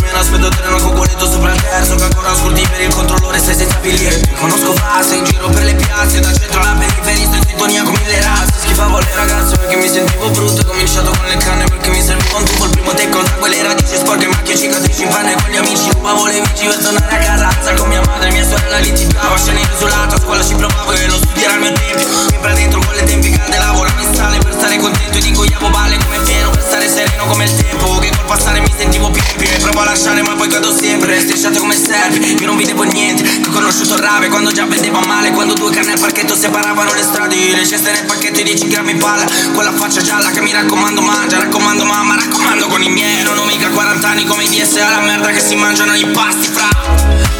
annetto, 0.08 0.16
più 0.16 0.16
o 0.16 0.16
meno 0.16 0.18
aspetto 0.18 0.46
il 0.46 0.56
treno 0.56 0.76
con 0.78 0.94
boleto 0.94 1.30
sopra 1.30 1.52
il 1.52 1.60
terzo, 1.60 1.94
che 1.96 2.02
ancora 2.04 2.30
ascolti 2.30 2.66
per 2.68 2.80
il 2.80 2.94
controllore 2.94 3.38
sei 3.38 3.54
senza 3.54 3.76
biglietto. 3.78 4.34
Conosco 4.38 4.72
fase 4.74 5.16
in 5.16 5.24
giro 5.24 5.48
per 5.48 5.64
le 5.64 5.74
piazze, 5.74 6.20
da 6.20 6.32
centro 6.32 6.60
alla 6.60 6.74
periferia 6.74 7.26
sto 7.26 7.36
in 7.36 7.42
sintonia 7.46 7.82
con 7.82 7.94
mille 7.94 8.20
razze, 8.20 8.52
schifavo 8.58 8.98
le 8.98 9.14
ragazze 9.14 9.56
perché 9.56 9.76
mi 9.76 9.88
sentivo 9.88 10.30
brutto, 10.30 10.60
ho 10.60 10.64
cominciato 10.64 11.10
con 11.10 11.26
le 11.26 11.36
canne 11.36 11.64
perché 11.64 11.90
mi 11.90 12.02
serviva 12.02 12.38
un 12.38 12.44
tubo, 12.44 12.64
il 12.64 12.70
primo 12.70 12.94
tecco 12.94 13.22
tra 13.22 13.34
quelle 13.34 13.62
radici 13.62 13.96
sporche, 13.96 14.26
macchie, 14.28 14.56
cicatrici 14.56 15.02
in 15.02 15.08
panne 15.08 15.34
con 15.34 15.50
gli 15.50 15.56
amici, 15.56 15.90
rubavo 15.90 16.26
le 16.26 16.40
bici 16.40 16.66
per 16.66 16.78
tornare 16.78 17.14
a 17.14 17.18
carrazza 17.18 17.74
con 17.74 17.88
mia 17.88 18.02
madre, 18.06 18.30
mia 18.30 18.46
sorella 18.46 18.78
litigava, 18.78 19.36
scenendo 19.36 19.76
sul 19.76 19.88
lato, 19.88 20.14
a 20.14 20.20
scuola 20.20 20.44
ci 20.44 20.54
provavo 20.54 20.92
e 20.92 21.06
lo 21.06 21.16
studiare 21.16 21.54
al 21.54 21.60
mio 21.60 21.72
tempo, 21.72 22.06
sempre 22.28 22.54
dentro 22.54 22.80
con 22.80 22.94
le 22.94 23.04
tempi 23.04 23.30
calde, 23.30 23.58
lavoravo 23.58 24.00
in 24.00 24.14
sale 24.14 24.38
per 24.38 24.52
stare 24.52 24.78
contento, 24.78 25.18
ti 25.18 25.28
ingoiavo 25.28 25.68
balle 25.70 25.98
come 25.98 26.20
pieno, 26.20 26.50
per 26.50 26.62
stare 26.62 26.88
sereno 26.88 27.26
come 27.26 27.44
il 27.44 27.54
tempo, 27.54 27.98
che 27.98 28.10
col 28.14 28.24
passare 28.24 28.60
mi 28.60 28.72
sentivo 28.76 29.10
più 29.10 29.22
e 29.38 29.58
provo 29.58 29.80
a 29.80 29.84
lasciare 29.84 30.07
ma 30.08 30.34
poi 30.34 30.48
cado 30.48 30.74
sempre, 30.74 31.20
strisciato 31.20 31.58
come 31.58 31.76
serve, 31.76 32.18
io 32.18 32.46
non 32.46 32.56
vedevo 32.56 32.82
niente, 32.84 33.22
che 33.22 33.48
ho 33.48 33.52
conosciuto 33.52 34.00
rave 34.00 34.28
quando 34.28 34.50
già 34.50 34.64
vedeva 34.64 35.00
male, 35.06 35.32
quando 35.32 35.52
due 35.52 35.70
canne 35.70 35.92
al 35.92 35.98
parchetto 35.98 36.34
separavano 36.34 36.94
le 36.94 37.02
strade, 37.02 37.36
le 37.54 37.66
ceste 37.66 37.92
nel 37.92 38.04
pacchetto 38.04 38.40
e 38.40 38.42
10 38.42 38.68
grammi 38.68 38.94
palla, 38.94 39.26
con 39.52 39.64
faccia 39.76 40.00
gialla 40.00 40.30
che 40.30 40.40
mi 40.40 40.52
raccomando 40.52 41.02
mangia, 41.02 41.38
raccomando 41.38 41.84
mamma, 41.84 42.16
raccomando 42.16 42.66
con 42.68 42.82
i 42.82 42.88
miei, 42.88 43.22
non 43.22 43.36
ho 43.36 43.44
mica 43.44 43.68
40 43.68 44.08
anni 44.08 44.24
come 44.24 44.44
i 44.44 44.48
DS 44.48 44.76
alla 44.76 45.00
merda 45.00 45.28
che 45.28 45.40
si 45.40 45.54
mangiano 45.54 45.94
i 45.94 46.06
pasti 46.06 46.48
fra. 46.48 46.68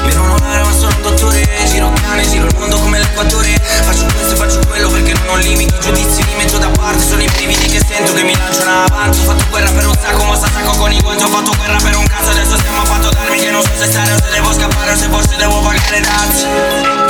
Mi 0.04 0.14
non 0.14 0.36
vero 0.40 0.64
ma 0.64 0.72
sono 0.72 0.94
un 0.94 1.02
dottore, 1.02 1.48
giro 1.70 1.92
cane, 2.02 2.28
giro 2.28 2.46
il 2.46 2.54
mondo 2.58 2.78
come 2.78 2.98
l'equatore, 2.98 3.58
faccio 3.82 4.04
questo 4.04 4.34
e 4.34 4.36
faccio 4.36 4.67
quello 4.78 4.90
perché 4.90 5.12
non 5.12 5.28
ho 5.30 5.36
limiti, 5.38 5.74
giudizi 5.80 6.22
li 6.24 6.34
metto 6.36 6.56
da 6.58 6.68
parte, 6.70 7.02
sono 7.02 7.20
i 7.20 7.26
brividi 7.26 7.66
che 7.66 7.82
sento 7.84 8.12
che 8.12 8.22
mi 8.22 8.36
lanciano 8.36 8.84
avanti, 8.84 9.18
ho 9.18 9.22
fatto 9.22 9.44
guerra 9.50 9.70
per 9.72 9.86
un 9.86 9.94
sacco, 10.00 10.24
ma 10.24 10.36
sta 10.36 10.48
sacco 10.48 10.76
con 10.78 10.92
i 10.92 11.00
guanti, 11.00 11.24
ho 11.24 11.28
fatto 11.28 11.52
guerra 11.56 11.78
per 11.78 11.96
un 11.96 12.06
cazzo, 12.06 12.30
adesso 12.30 12.56
stiamo 12.56 12.82
a 12.82 12.84
fatto 12.84 13.08
darmi 13.10 13.27
che 13.38 13.50
non 13.50 13.62
so 13.62 13.70
se 13.76 13.86
stare 13.90 14.12
o 14.12 14.16
se 14.16 14.30
devo 14.32 14.52
scappare 14.52 14.92
o 14.92 14.96
se 14.96 15.08
forse 15.08 15.36
devo 15.36 15.60
pagare 15.60 16.00
dazi. 16.00 16.46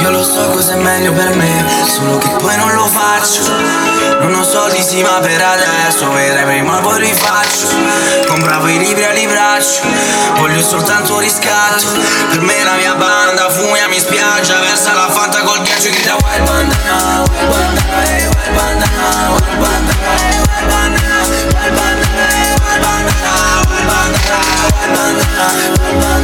Io 0.02 0.10
lo 0.10 0.22
so 0.22 0.50
cos'è 0.50 0.76
meglio 0.76 1.12
per 1.12 1.34
me, 1.34 1.64
solo 1.88 2.18
che 2.18 2.28
poi 2.38 2.56
non 2.56 2.72
lo 2.74 2.86
faccio. 2.86 3.42
Non 4.20 4.34
ho 4.34 4.44
soldi 4.44 4.82
sì 4.82 5.02
ma 5.02 5.18
per 5.20 5.40
adesso, 5.40 6.10
vedrai 6.12 6.44
prima 6.44 6.78
poi 6.80 7.00
rifaccio. 7.00 7.66
Compravo 8.26 8.68
i 8.68 8.78
libri 8.78 9.04
a 9.04 9.12
libraccio, 9.12 9.82
voglio 10.36 10.62
soltanto 10.62 11.18
riscatto. 11.18 11.84
Per 12.30 12.40
me 12.40 12.62
la 12.62 12.74
mia 12.74 12.94
banda 12.94 13.48
fumia 13.50 13.88
mi 13.88 13.98
spiaggia, 13.98 14.60
versa 14.60 14.92
la 14.92 15.08
fanta 15.08 15.42
col 15.42 15.62
ghiaccio 15.62 15.88
e 15.88 15.90
grida 15.90 16.16
Wild 16.20 16.44
bandana, 16.44 17.22
wild 17.28 17.50
bandana, 17.50 18.04
eh, 18.04 18.28
wild 18.28 18.54
bandana, 18.54 19.30
wild 19.30 19.58
bandana, 19.58 20.18
eh, 20.18 20.38
wild 20.38 20.68
bandana, 20.68 21.36
wild 21.48 21.74
bandana, 21.74 22.26
eh, 22.28 22.54
wild 22.58 22.82
bandana, 22.82 23.28
wild 23.68 23.86
bandana, 23.86 24.38
wild 24.82 24.94
bandana, 24.94 26.17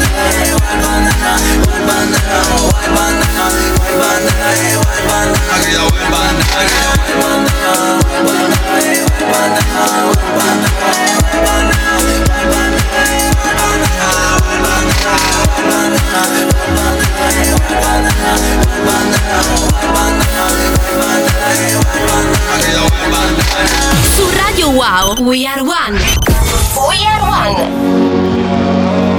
Su 24.16 24.30
Radio 24.30 24.70
Wow, 24.70 25.16
We 25.20 25.46
Are 25.46 25.62
One. 25.62 25.98
We 26.88 27.06
Are 27.06 27.22
One. 27.22 29.13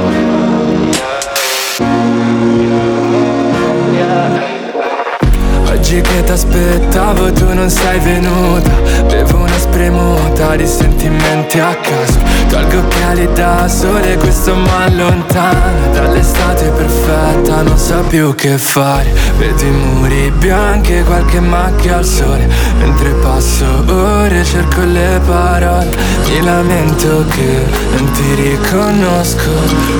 Oggi 5.86 6.02
che 6.02 6.24
t'aspettavo 6.24 7.32
tu 7.32 7.54
non 7.54 7.70
sei 7.70 8.00
venuta. 8.00 8.72
Bevo 9.06 9.38
una 9.38 9.56
spremuta 9.56 10.56
di 10.56 10.66
sentimenti 10.66 11.60
a 11.60 11.76
caso. 11.76 12.18
Tolgo 12.50 12.80
occhiali 12.80 13.30
da 13.34 13.68
sole, 13.68 14.18
questo 14.18 14.56
m'allontana 14.56 15.88
Dall'estate 15.94 16.70
perfetta, 16.70 17.62
non 17.62 17.78
so 17.78 18.04
più 18.10 18.34
che 18.34 18.58
fare. 18.58 19.14
Vedo 19.38 19.62
i 19.64 19.70
muri 19.70 20.32
bianchi 20.32 21.04
qualche 21.04 21.40
macchia 21.40 21.98
al 21.98 22.06
sole. 22.06 22.50
Mentre 22.80 23.12
passo 23.22 23.66
ore 23.88 24.44
cerco 24.44 24.82
le 24.84 25.22
parole. 25.24 25.90
Mi 26.28 26.42
lamento 26.42 27.26
che 27.30 27.64
non 27.96 28.12
ti 28.12 28.34
riconosco. 28.34 29.52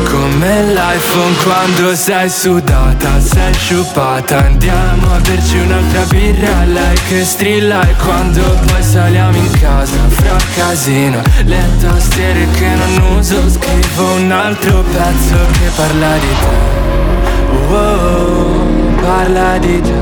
Come 0.10 0.74
l'iPhone 0.74 1.36
quando 1.44 1.96
sei 1.96 2.28
sudata, 2.28 3.20
sei 3.22 3.54
sciupata. 3.54 4.46
Andiamo 4.46 5.14
a 5.14 5.20
berci 5.20 5.60
un'altra 5.76 6.04
birra 6.06 6.64
Lei 6.66 6.96
che 7.08 7.26
strilla 7.26 7.82
e 7.88 7.94
quando 7.96 8.42
poi 8.68 8.82
saliamo 8.82 9.38
in 9.38 9.52
casa 9.60 9.98
Fra 10.10 10.38
casino, 10.56 11.22
le 11.46 11.64
tastiere 11.80 12.48
che 12.52 12.68
non 12.76 13.18
uso 13.18 13.50
Scrivo 13.50 14.14
un 14.16 14.32
altro 14.32 14.82
pezzo 14.84 15.36
che 15.52 15.70
parla 15.76 16.14
di 16.18 16.28
te. 16.40 17.74
Oh, 17.74 18.74
Parla 19.02 19.58
di 19.58 19.82
te. 19.82 19.94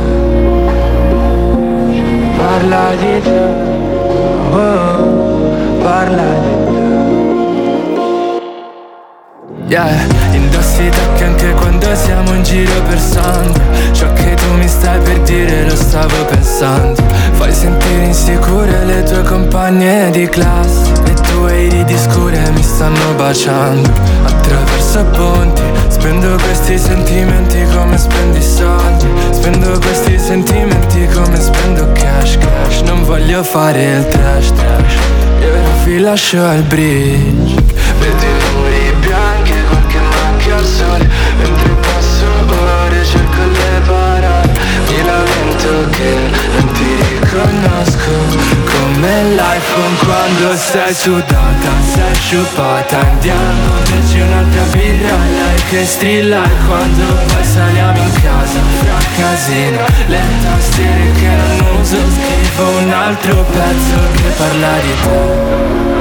Parla 2.38 2.96
di 2.96 3.22
te. 3.22 3.42
Oh, 4.52 5.82
Parla 5.82 6.24
di 6.24 6.66
te 6.66 6.73
Yeah, 9.74 9.90
indossi 10.34 10.88
tacchi 10.88 11.24
anche 11.24 11.52
quando 11.54 11.96
siamo 11.96 12.32
in 12.36 12.44
giro 12.44 12.80
per 12.84 13.00
Sandro 13.00 13.60
Ciò 13.92 14.14
che 14.14 14.36
tu 14.36 14.54
mi 14.54 14.68
stai 14.68 15.00
per 15.00 15.20
dire 15.22 15.68
lo 15.68 15.76
stavo 15.76 16.14
pensando. 16.26 17.02
Fai 17.32 17.52
sentire 17.52 18.04
insicure 18.04 18.86
le 18.86 19.02
tue 19.02 19.24
compagne 19.24 20.12
di 20.12 20.28
classe. 20.28 20.92
Le 21.06 21.14
tue 21.16 21.62
iridi 21.64 21.98
scure 21.98 22.52
mi 22.52 22.62
stanno 22.62 23.16
baciando. 23.16 23.90
Attraverso 24.26 25.06
ponti 25.06 25.64
Spendo 25.88 26.36
questi 26.36 26.78
sentimenti 26.78 27.66
come 27.76 27.98
spendi 27.98 28.44
soldi. 28.44 29.08
Spendo 29.32 29.80
questi 29.80 30.20
sentimenti 30.20 31.08
come 31.16 31.42
spendo 31.42 31.92
cash 31.94 32.38
cash. 32.38 32.82
Non 32.82 33.04
voglio 33.06 33.42
fare 33.42 33.84
il 33.84 34.08
trash 34.08 34.54
trash. 34.54 34.96
Io 35.42 35.84
vi 35.86 35.98
lascio 35.98 36.46
al 36.46 36.62
bridge. 36.62 37.56
Vedi 38.00 38.26
i 38.26 38.56
muri 38.56 38.83
al 40.54 40.66
sole 40.66 41.10
Mentre 41.38 41.70
passo 41.82 42.26
ore 42.48 43.04
cerco 43.04 43.44
le 43.44 43.82
parole. 43.86 44.52
Mi 44.88 45.04
lamento 45.04 45.89
che 45.92 46.32
non 46.54 46.72
ti 46.74 46.96
riconosco 46.96 48.12
Come 48.66 49.24
l'iPhone 49.36 49.98
quando 50.06 50.56
sei 50.56 50.94
sudata. 50.94 51.72
Sei 51.94 52.16
sciupata 52.16 53.00
Andiamo 53.00 53.82
berci 53.89 54.20
un'altra 54.20 54.63
birra. 54.72 55.16
Lei 55.16 55.62
che 55.70 55.86
strilla 55.86 56.42
quando 56.68 57.06
poi 57.28 57.44
saliamo 57.44 57.98
in 57.98 58.13
casa. 58.22 58.60
Fra 58.80 58.98
casino 59.18 59.86
Le 60.08 60.22
tastiere 60.44 61.12
che 61.13 61.28
non 61.28 61.80
uso 61.80 61.98
Scrivo 61.98 62.70
un 62.78 62.92
altro 62.92 63.46
pezzo 63.52 63.96
che 64.16 64.30
parla 64.38 64.74
di 64.82 64.94
te 65.02 65.94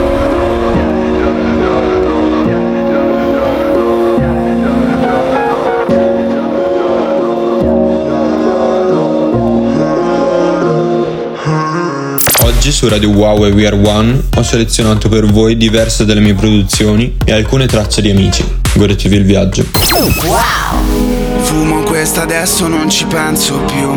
Oggi 12.63 12.71
su 12.71 12.89
Radio 12.89 13.11
Wow 13.11 13.45
e 13.47 13.51
We 13.51 13.67
Are 13.67 13.75
One 13.75 14.23
ho 14.37 14.43
selezionato 14.45 15.09
per 15.09 15.27
voi 15.27 15.57
diverse 15.57 16.05
delle 16.05 16.21
mie 16.21 16.35
produzioni 16.35 17.17
e 17.25 17.33
alcune 17.33 17.67
tracce 17.67 18.01
di 18.01 18.09
amici. 18.09 18.45
Godetevi 18.75 19.17
il 19.17 19.25
viaggio. 19.25 19.65
Quel 21.85 21.92
questa 22.03 22.23
adesso 22.23 22.67
non 22.67 22.91
ci 22.91 23.07
penso 23.07 23.59
più. 23.59 23.89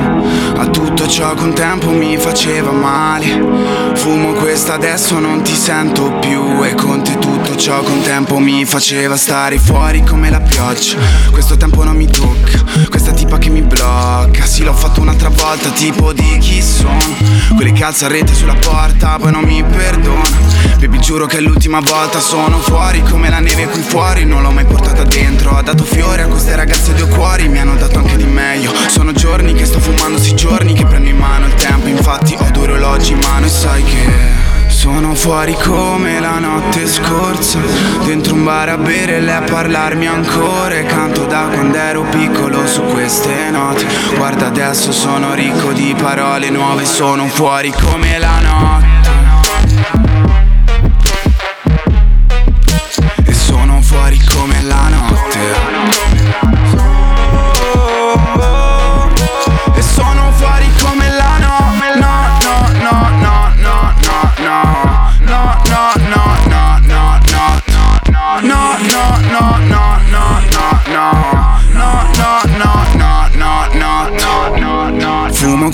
A 0.57 0.67
tutto 0.67 1.07
ciò 1.07 1.33
che 1.33 1.41
un 1.41 1.53
tempo 1.53 1.89
mi 1.89 2.17
faceva 2.17 2.69
male. 2.69 3.93
Fumo 3.95 4.33
questa 4.33 4.75
adesso 4.75 5.17
non 5.17 5.41
ti 5.41 5.55
sento 5.55 6.11
più. 6.19 6.63
E 6.63 6.75
con 6.75 7.01
te 7.01 7.17
tutto 7.17 7.55
ciò 7.55 7.81
che 7.81 7.91
un 7.91 8.01
tempo 8.01 8.37
mi 8.37 8.63
faceva 8.63 9.17
stare 9.17 9.57
fuori 9.57 10.03
come 10.03 10.29
la 10.29 10.39
pioggia. 10.39 10.97
Questo 11.31 11.57
tempo 11.57 11.83
non 11.83 11.95
mi 11.95 12.05
tocca. 12.05 12.63
Questa 12.89 13.11
tipa 13.11 13.39
che 13.39 13.49
mi 13.49 13.63
blocca. 13.63 14.45
Sì 14.45 14.61
l'ho 14.63 14.73
fatto 14.73 15.01
un'altra 15.01 15.29
volta 15.29 15.69
tipo 15.69 16.13
di 16.13 16.37
chi 16.37 16.61
sono 16.61 17.15
Quelli 17.55 17.71
che 17.71 17.83
alza 17.83 18.07
rete 18.07 18.33
sulla 18.35 18.55
porta 18.55 19.17
poi 19.17 19.31
non 19.31 19.43
mi 19.43 19.63
perdona. 19.63 20.29
Baby 20.77 20.99
giuro 20.99 21.25
che 21.25 21.37
è 21.37 21.41
l'ultima 21.41 21.79
volta 21.79 22.19
sono 22.19 22.59
fuori 22.59 23.01
come 23.01 23.29
la 23.29 23.39
neve 23.39 23.65
qui 23.67 23.81
fuori. 23.81 24.25
Non 24.25 24.43
l'ho 24.43 24.51
mai 24.51 24.65
portata 24.65 25.03
dentro. 25.03 25.57
Ho 25.57 25.61
dato 25.61 25.83
fiore 25.83 26.21
a 26.21 26.27
queste 26.27 26.55
ragazze 26.55 26.93
due 26.93 27.07
cuori. 27.07 27.47
Mi 27.47 27.59
hanno 27.59 27.75
dato 27.75 27.94
anche 27.99 28.17
di 28.17 28.25
meglio. 28.25 28.73
Sono 28.87 29.11
giorni 29.11 29.53
che 29.53 29.65
sto 29.65 29.79
fumando, 29.79 30.17
sì 30.17 30.35
giorni 30.35 30.73
che 30.73 30.85
prendo 30.85 31.09
in 31.09 31.17
mano 31.17 31.45
il 31.47 31.53
tempo. 31.55 31.87
Infatti 31.87 32.35
ho 32.37 32.49
due 32.51 32.63
orologi 32.63 33.13
in 33.13 33.19
mano 33.19 33.45
e 33.45 33.49
sai 33.49 33.83
che 33.83 34.53
sono 34.67 35.15
fuori 35.15 35.53
come 35.53 36.19
la 36.19 36.39
notte 36.39 36.87
scorsa. 36.87 37.59
Dentro 38.03 38.35
un 38.35 38.43
bar 38.43 38.69
a 38.69 38.77
bere 38.77 39.17
e 39.17 39.21
lei 39.21 39.35
a 39.35 39.41
parlarmi 39.41 40.07
ancora. 40.07 40.75
E 40.75 40.83
canto 40.85 41.25
da 41.25 41.49
quando 41.51 41.77
ero 41.77 42.03
piccolo 42.03 42.67
su 42.67 42.81
queste 42.83 43.49
note. 43.49 43.85
Guarda 44.15 44.47
adesso 44.47 44.91
sono 44.91 45.33
ricco 45.33 45.71
di 45.71 45.95
parole 45.97 46.49
nuove 46.49 46.85
Sono 46.85 47.25
fuori 47.27 47.71
come 47.71 48.19
la 48.19 48.39
notte 48.41 48.84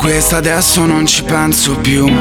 questa 0.02 0.38
adesso 0.38 0.88
non 0.88 1.06
ci 1.06 1.24
penso 1.24 1.76
più. 1.76 2.12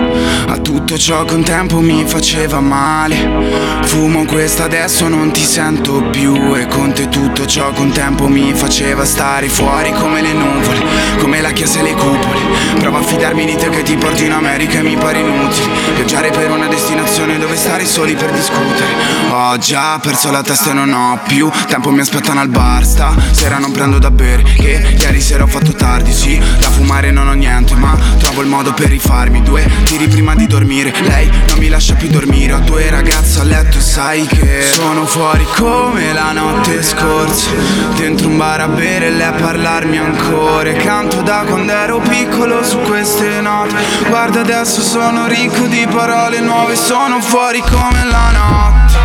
A 0.49 0.59
tutto 0.59 0.99
ciò 0.99 1.25
che 1.25 1.33
un 1.33 1.43
tempo 1.43 1.81
mi 1.81 2.05
faceva 2.07 2.61
male. 2.61 3.81
Fumo 3.85 4.27
questa 4.27 4.65
adesso 4.65 5.09
non 5.09 5.33
ti 5.33 5.43
sento 5.43 6.03
più. 6.11 6.55
E 6.57 6.67
con 6.67 6.93
te 6.93 7.09
tutto 7.09 7.47
ciò 7.47 7.73
che 7.73 7.81
un 7.81 7.91
tempo 7.91 8.29
mi 8.29 8.53
faceva 8.53 9.07
stare 9.07 9.49
fuori 9.49 9.93
come 9.93 10.21
le 10.21 10.33
nuvole 10.35 10.83
Come 11.21 11.41
la 11.41 11.53
chiesa 11.53 11.79
e 11.79 11.85
le 11.85 11.95
cupole. 11.95 12.41
Prova 12.79 12.99
a 12.99 13.03
fidarmi 13.03 13.47
di 13.47 13.57
te 13.57 13.71
che 13.71 13.83
ti 13.83 13.97
porti 13.97 14.27
in 14.27 14.33
America 14.33 14.81
e 14.81 14.83
mi 14.83 14.97
pare 14.97 15.21
inutile. 15.21 15.95
Viaggiare 15.95 16.31
per 16.31 16.51
una 16.51 16.67
destinazione 16.67 17.39
dove 17.39 17.57
stare 17.57 17.87
soli 17.87 18.15
per 18.15 18.31
discutere. 18.31 18.93
Ho 19.31 19.57
già 19.57 19.99
perso 20.03 20.31
la 20.31 20.43
testa 20.43 20.73
e 20.73 20.75
non 20.75 20.93
ho 20.93 21.19
più 21.27 21.51
Tempo 21.67 21.91
mi 21.91 22.01
aspettano 22.01 22.41
al 22.41 22.49
bar. 22.49 22.85
Sta 22.85 23.15
Sera 23.31 23.57
non 23.59 23.73
prendo 23.73 23.99
da 23.99 24.11
bere 24.11 24.43
Che 24.43 24.97
ieri 24.99 25.21
sera 25.23 25.45
ho 25.45 25.47
fatto 25.47 25.73
tardi. 25.73 26.13
Sì, 26.13 26.39
da 26.59 26.69
fumare 26.69 27.11
non 27.11 27.27
ho 27.27 27.33
niente 27.33 27.69
Ma 27.77 27.97
trovo 28.19 28.43
il 28.43 28.49
modo 28.49 28.73
per 28.73 28.89
rifarmi. 28.89 29.43
Due 29.43 29.69
tiri 29.85 30.09
prima 30.09 30.35
di 30.35 30.47
dormire. 30.47 30.93
Lei 31.03 31.31
non 31.49 31.59
mi 31.59 31.69
lascia 31.69 31.95
più 31.95 32.09
dormire. 32.09 32.55
Ho 32.55 32.61
due 32.61 32.89
ragazze 32.91 33.41
a 33.41 33.45
letto 33.45 33.79
e 33.79 33.81
sai 33.81 34.27
che 34.27 34.69
Sono 34.73 35.07
fuori 35.07 35.47
come 35.57 36.13
la 36.13 36.33
notte 36.33 36.83
scorsa. 36.83 37.51
Dentro 37.97 38.29
un 38.29 38.37
bar 38.37 38.61
a 38.61 38.69
bere 38.69 39.07
e 39.07 39.11
lei 39.11 39.27
a 39.27 39.33
parlarmi 39.33 39.99
ancora. 39.99 40.73
Canto 40.73 41.23
da 41.23 41.45
quando 41.47 41.73
ero 41.73 41.99
piccolo 42.01 42.63
su 42.63 42.79
queste 42.81 43.41
note. 43.41 43.75
Guarda 44.09 44.41
adesso 44.41 44.81
sono 44.83 45.27
ricco 45.27 45.67
di 45.67 45.87
parole 45.91 46.41
nuove. 46.41 46.77
Sono 46.77 47.21
fuori 47.21 47.61
come 47.61 48.05
la 48.05 48.31
notte. 48.31 48.99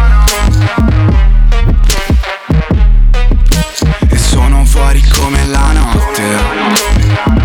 E 4.10 4.17
sono 4.17 4.65
fuori 4.65 5.01
come 5.19 5.45
la 5.47 5.71
notte 5.73 7.44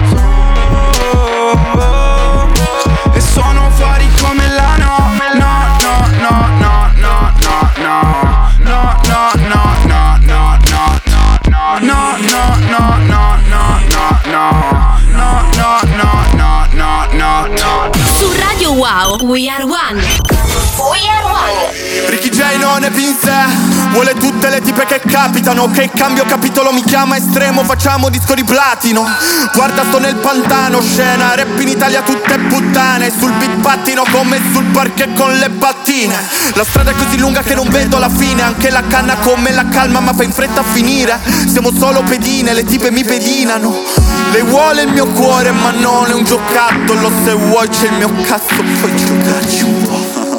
We 19.18 19.48
Are 19.48 19.66
One. 19.66 19.96
We 19.96 21.08
Are 21.08 21.24
One. 21.24 22.10
Ricky 22.10 22.30
J 22.30 22.58
non 22.58 22.84
è 22.84 22.90
sé 23.20 23.79
Vuole 23.92 24.14
tutte 24.14 24.48
le 24.50 24.60
tipe 24.60 24.84
che 24.86 25.00
capitano 25.04 25.68
Che 25.70 25.90
cambio 25.94 26.24
capitolo 26.24 26.72
mi 26.72 26.82
chiama 26.84 27.16
estremo 27.16 27.64
Facciamo 27.64 28.08
disco 28.08 28.34
di 28.34 28.44
platino. 28.44 29.04
Guarda 29.52 29.84
sto 29.84 29.98
nel 29.98 30.16
pantano 30.16 30.80
Scena 30.80 31.34
rap 31.34 31.58
in 31.60 31.68
Italia 31.68 32.02
tutte 32.02 32.38
puttane. 32.38 33.10
Sul 33.10 33.32
beat 33.32 33.60
pattino 33.60 34.04
come 34.10 34.40
sul 34.52 34.64
parquet 34.66 35.12
con 35.14 35.32
le 35.36 35.50
battine 35.50 36.14
La 36.54 36.64
strada 36.64 36.92
è 36.92 36.94
così 36.94 37.18
lunga 37.18 37.42
che 37.42 37.54
non 37.54 37.68
vedo 37.68 37.98
la 37.98 38.08
fine. 38.08 38.42
Anche 38.42 38.70
la 38.70 38.82
canna 38.86 39.16
come 39.16 39.52
la 39.52 39.66
calma 39.68 40.00
ma 40.00 40.12
fa 40.12 40.22
in 40.22 40.32
fretta 40.32 40.60
a 40.60 40.64
finire. 40.64 41.18
Siamo 41.48 41.70
solo 41.76 42.02
pedine, 42.02 42.54
le 42.54 42.64
tipe 42.64 42.90
mi 42.90 43.04
pedinano. 43.04 43.74
Lei 44.32 44.42
vuole 44.42 44.82
il 44.82 44.92
mio 44.92 45.06
cuore 45.06 45.50
ma 45.50 45.70
non 45.72 46.06
è 46.06 46.12
un 46.12 46.24
giocattolo. 46.24 47.10
Se 47.24 47.32
vuoi 47.32 47.68
c'è 47.68 47.86
il 47.86 47.94
mio 47.94 48.12
cazzo 48.22 48.62
puoi 48.80 48.96
giocarci 48.96 49.62
un 49.64 49.82
po' 49.82 50.29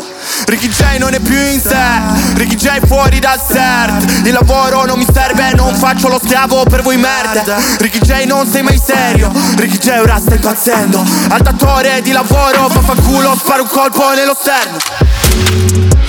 Ricky 0.46 0.68
J 0.68 0.98
non 1.00 1.14
è 1.14 1.20
più 1.20 1.38
in 1.38 1.60
sé. 1.60 2.36
Ricky 2.36 2.56
J 2.56 2.86
fuori 2.86 3.20
dal 3.20 3.40
CERT. 3.40 4.26
Il 4.26 4.34
lavoro 4.34 4.86
non 4.86 4.98
mi 4.98 5.06
serve, 5.12 5.54
non 5.54 5.76
faccio 5.76 6.08
lo 6.08 6.20
schiavo 6.24 6.64
per 6.64 6.82
voi 6.82 6.98
merda. 6.98 7.58
Ricky 7.80 8.00
J 8.00 8.26
non 8.26 8.48
sei 8.48 8.64
mai 8.64 8.80
serio. 8.84 9.32
Ricky 9.58 9.78
J 9.78 10.00
ora 10.00 10.20
stai 10.20 10.36
impazzendo. 10.36 11.04
Al 11.30 11.42
datore 11.42 12.02
di 12.02 12.12
lavoro, 12.12 12.68
vaffanculo, 12.68 13.36
sparo 13.38 13.64
un 13.64 13.70
colpo 13.70 14.14
nello 14.14 14.36
sterno 14.40 16.01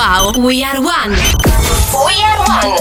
Wow, 0.00 0.32
We 0.38 0.64
Are 0.64 0.80
One. 0.80 1.12
We 1.12 2.14
Are 2.24 2.38
One. 2.48 2.72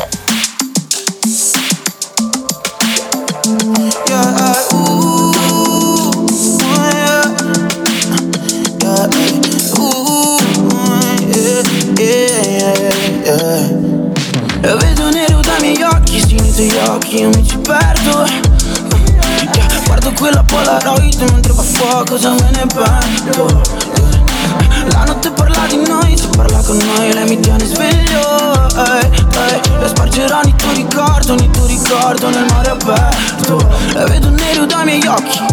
E 14.62 14.76
vedo 14.78 15.10
nero 15.10 15.42
dai 15.42 15.60
miei 15.60 15.82
occhi, 15.84 16.22
sì, 16.22 16.36
nei 16.36 16.54
tuoi 16.54 16.88
occhi 16.88 17.20
io 17.20 17.28
mi 17.28 17.46
ci 17.46 17.58
perdo 17.58 18.26
Yeah, 19.56 19.84
Guardo 19.86 20.14
quella 20.14 20.42
Polaroid 20.44 21.22
mentre 21.32 21.52
fa 21.52 21.64
fuoco, 21.64 22.14
cosa 22.14 22.32
me 22.32 22.50
ne 22.52 22.68
Yeah. 23.36 23.80
La 24.92 25.04
notte 25.04 25.32
parla 25.32 25.66
di 25.68 25.79
dai 35.22 35.49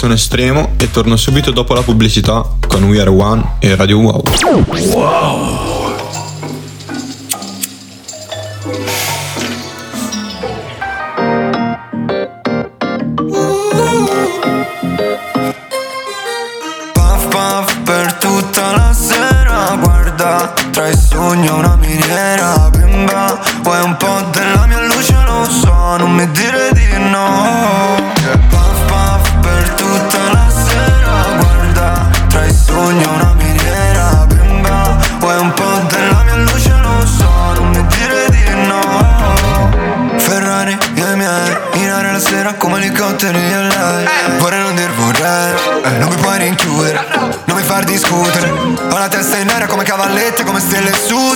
sono 0.00 0.14
Estremo 0.14 0.76
e 0.78 0.90
torno 0.90 1.14
subito 1.14 1.50
dopo 1.50 1.74
la 1.74 1.82
pubblicità 1.82 2.42
con 2.66 2.84
We 2.84 3.02
Are 3.02 3.10
One 3.10 3.56
e 3.58 3.76
Radio 3.76 3.98
Wow. 3.98 4.22
Wow! 4.94 5.68
tra 20.70 20.88
i 20.88 20.96
sogni 20.96 21.48
una 21.48 21.76
miniera 21.76 22.70
bimba 22.70 23.38
vuoi 23.62 23.82
un 23.82 23.96
po' 23.96 24.22
della 24.32 24.66
mia 24.66 24.80
luce 24.86 25.14
lo 25.26 25.44
so 25.44 25.96
non 25.98 26.14
mi 26.14 26.30
dire 26.30 26.59
discutere. 47.90 48.48
Ho 48.50 48.98
la 48.98 49.08
testa 49.08 49.36
in 49.36 49.48
aria 49.48 49.66
come 49.66 49.82
cavallette, 49.82 50.44
come 50.44 50.60
stelle 50.60 50.92
su. 50.92 51.29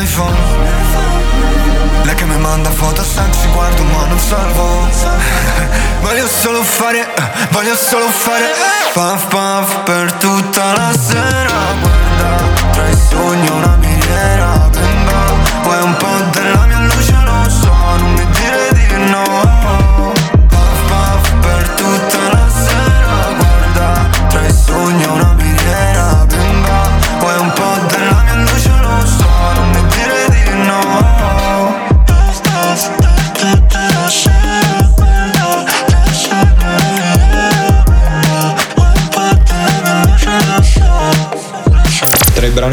l'iPhone 0.00 0.34
Lei 2.04 2.14
che 2.14 2.24
mi 2.24 2.38
manda 2.38 2.70
foto 2.70 3.02
senza 3.02 3.46
guardo 3.52 3.82
ma 3.84 4.06
non 4.06 4.18
salvo. 4.18 4.88
Voglio 6.00 6.26
solo 6.26 6.62
fare, 6.62 7.06
voglio 7.50 7.76
solo 7.76 8.08
fare 8.08 8.46
Paf 8.94 9.26
paf 9.26 9.82
per 9.82 10.12
tutta 10.14 10.72
la 10.72 10.92
sera. 10.98 11.52
Guarda, 11.80 12.70
tra 12.72 12.88
i 12.88 12.96
sogni 12.96 13.48
una 13.48 13.76
miniera. 13.76 14.59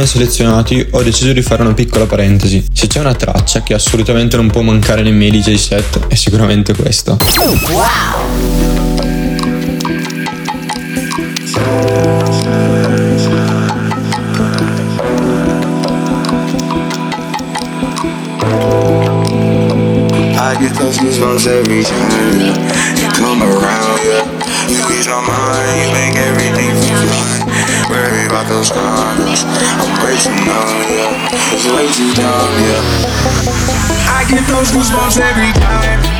selezionati 0.07 0.87
ho 0.91 1.03
deciso 1.03 1.33
di 1.33 1.41
fare 1.41 1.61
una 1.61 1.73
piccola 1.73 2.05
parentesi. 2.05 2.65
Se 2.71 2.87
c'è 2.87 2.99
una 2.99 3.13
traccia 3.13 3.61
che 3.61 3.73
assolutamente 3.73 4.37
non 4.37 4.49
può 4.49 4.61
mancare 4.61 5.03
nei 5.03 5.11
miei 5.11 5.31
DJ 5.31 5.55
set 5.55 6.07
è 6.07 6.15
sicuramente 6.15 6.73
questa. 6.73 7.17
Wow! 7.69 8.75
Every 21.47 21.83
time 21.83 22.55
you 22.97 23.09
come 23.13 23.41
around. 23.41 24.47
You 24.67 24.83
ease 24.91 25.07
my 25.07 25.21
mind, 25.21 25.79
you 25.79 25.91
make 25.93 26.15
every 26.17 26.46
feels 28.47 28.71
honest. 28.71 29.45
I'm 29.45 30.05
way 30.05 30.15
too 30.17 30.31
numb, 30.45 30.81
yeah. 30.87 31.29
It's 31.51 31.65
way 31.67 31.91
too 31.91 32.13
dumb, 32.13 32.51
yeah. 32.63 32.81
I 34.15 34.25
get 34.29 34.47
those 34.47 34.71
goosebumps 34.71 35.19
every 35.19 35.51
time. 35.59 36.16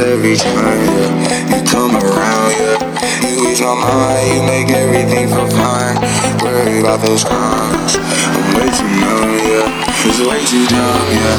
Every 0.00 0.36
time. 0.36 1.22
You 1.50 1.62
come 1.70 1.94
around, 1.94 2.50
yeah. 2.58 2.78
You 3.22 3.46
ease 3.48 3.60
my 3.60 3.74
mind, 3.74 4.26
you 4.34 4.42
make 4.42 4.68
everything 4.70 5.28
feel 5.28 5.46
fine. 5.50 5.96
Worry 6.42 6.80
about 6.80 7.00
those 7.00 7.22
cons. 7.22 7.96
I'm 7.96 8.54
way 8.58 8.70
too 8.74 8.90
numb, 8.98 9.38
yeah. 9.38 10.06
It's 10.06 10.18
way 10.18 10.42
too 10.46 10.66
dumb, 10.66 11.06
yeah. 11.14 11.38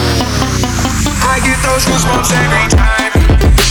I 1.27 1.39
get 1.43 1.59
those 1.67 1.83
goosebumps 1.83 2.31
every 2.31 2.67
time. 2.71 3.11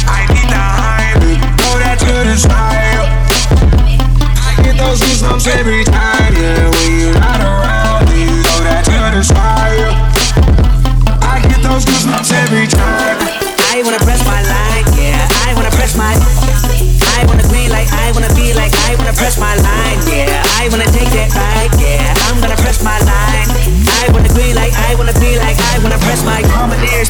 I 0.04 0.26
need 0.28 0.48
the 0.52 0.60
hype. 0.60 1.22
Know 1.60 1.78
that's 1.80 2.04
good 2.04 2.26
inside. 2.26 3.08
I 4.36 4.52
get 4.62 4.76
those 4.76 5.00
goosebumps 5.00 5.46
every 5.48 5.84
time, 5.84 6.13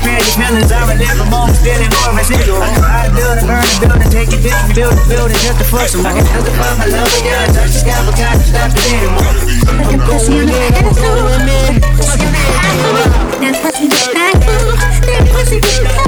experience 0.05 0.37
your 0.37 0.45
feelings. 0.45 0.73
I 0.73 0.85
relive 0.85 1.17
the 1.17 1.25
moment, 1.33 1.57
feeling 1.65 1.89
more 1.89 2.13
residual. 2.13 2.61
I 2.61 3.09
build 3.09 3.39
and 3.41 3.47
burn 3.49 3.65
and 3.65 3.81
build 3.81 4.01
and 4.05 4.13
take 4.13 4.29
it, 4.33 4.41
build 4.45 4.61
and 4.61 4.75
build 4.77 4.93
and 4.93 5.09
build 5.09 5.29
and 5.33 5.41
just 5.41 5.59
to 5.59 5.65
fuck 5.65 5.89
some. 5.89 6.05
I 6.05 6.13
can 6.13 6.25
justify 6.29 6.77
my 6.77 6.87
love, 6.93 7.09
but 7.09 7.25
yeah, 7.25 7.49
touch 7.49 7.73
the 7.73 7.81
sky, 7.81 7.97
but 8.05 8.15
can't 8.17 8.41
stop 8.45 8.71
it 8.73 8.85
anymore. 8.93 9.33
I'm 9.65 10.01
going 10.05 10.49
in, 10.49 10.73
I'm 10.77 10.93
going 10.93 11.49
in. 11.49 11.81
That 13.41 13.55
pussy 13.61 13.89
get 13.89 14.13
back, 14.13 14.37
that 14.45 15.25
pussy 15.33 15.59
get 15.61 15.85
back. 15.85 16.05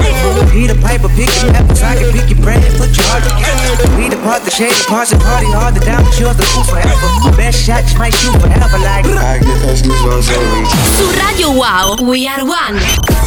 Peter 0.53 0.77
Piper, 0.77 1.09
pick 1.17 1.29
your 1.41 1.53
apples, 1.53 1.81
I 1.81 1.97
can 1.97 2.09
pick 2.13 2.29
your 2.29 2.41
brain, 2.41 2.61
put 2.77 2.93
your 2.93 3.05
heart 3.09 3.25
together. 3.25 3.97
We 3.97 4.09
depart 4.09 4.45
the 4.45 4.51
shady 4.51 4.77
parts 4.85 5.11
and 5.11 5.21
party 5.21 5.49
hard, 5.53 5.73
the 5.75 5.81
down, 5.81 6.05
but 6.05 6.13
yours 6.19 6.37
the 6.37 6.45
fool 6.53 6.63
forever. 6.65 7.33
Best 7.37 7.65
shot, 7.65 7.85
you 7.89 7.97
might 7.97 8.13
shoot 8.13 8.33
forever, 8.37 8.77
like. 8.81 9.05
I 9.05 9.39
get 9.41 9.57
those 9.65 9.81
goosebumps 9.81 10.29
every 10.33 10.65
time. 10.65 10.85
Su 10.97 11.05
Radio 11.17 11.49
Wow, 11.57 11.97
We 12.01 12.27
Are 12.27 12.45
One. 12.45 12.77
We 12.77 12.85
Are 12.85 13.21
One. 13.21 13.26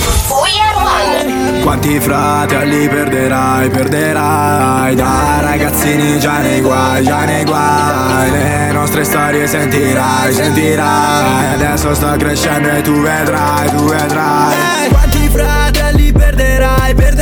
Quanti 1.62 2.00
fratelli 2.00 2.88
perderai, 2.88 3.68
perderai 3.68 4.94
Da 4.94 5.40
ragazzini 5.40 6.18
già 6.18 6.38
nei 6.38 6.60
guai, 6.60 7.04
già 7.04 7.24
nei 7.24 7.44
guai 7.44 8.30
Le 8.30 8.72
nostre 8.72 9.04
storie 9.04 9.46
sentirai, 9.46 10.32
sentirai 10.32 11.54
Adesso 11.54 11.94
sto 11.94 12.14
crescendo 12.18 12.68
e 12.70 12.82
tu 12.82 13.00
vedrai, 13.00 13.68
tu 13.70 13.84
vedrai. 13.84 14.88
Quanti 14.88 15.28
fratelli 15.28 16.12
perderai, 16.12 16.94
perderai 16.94 17.19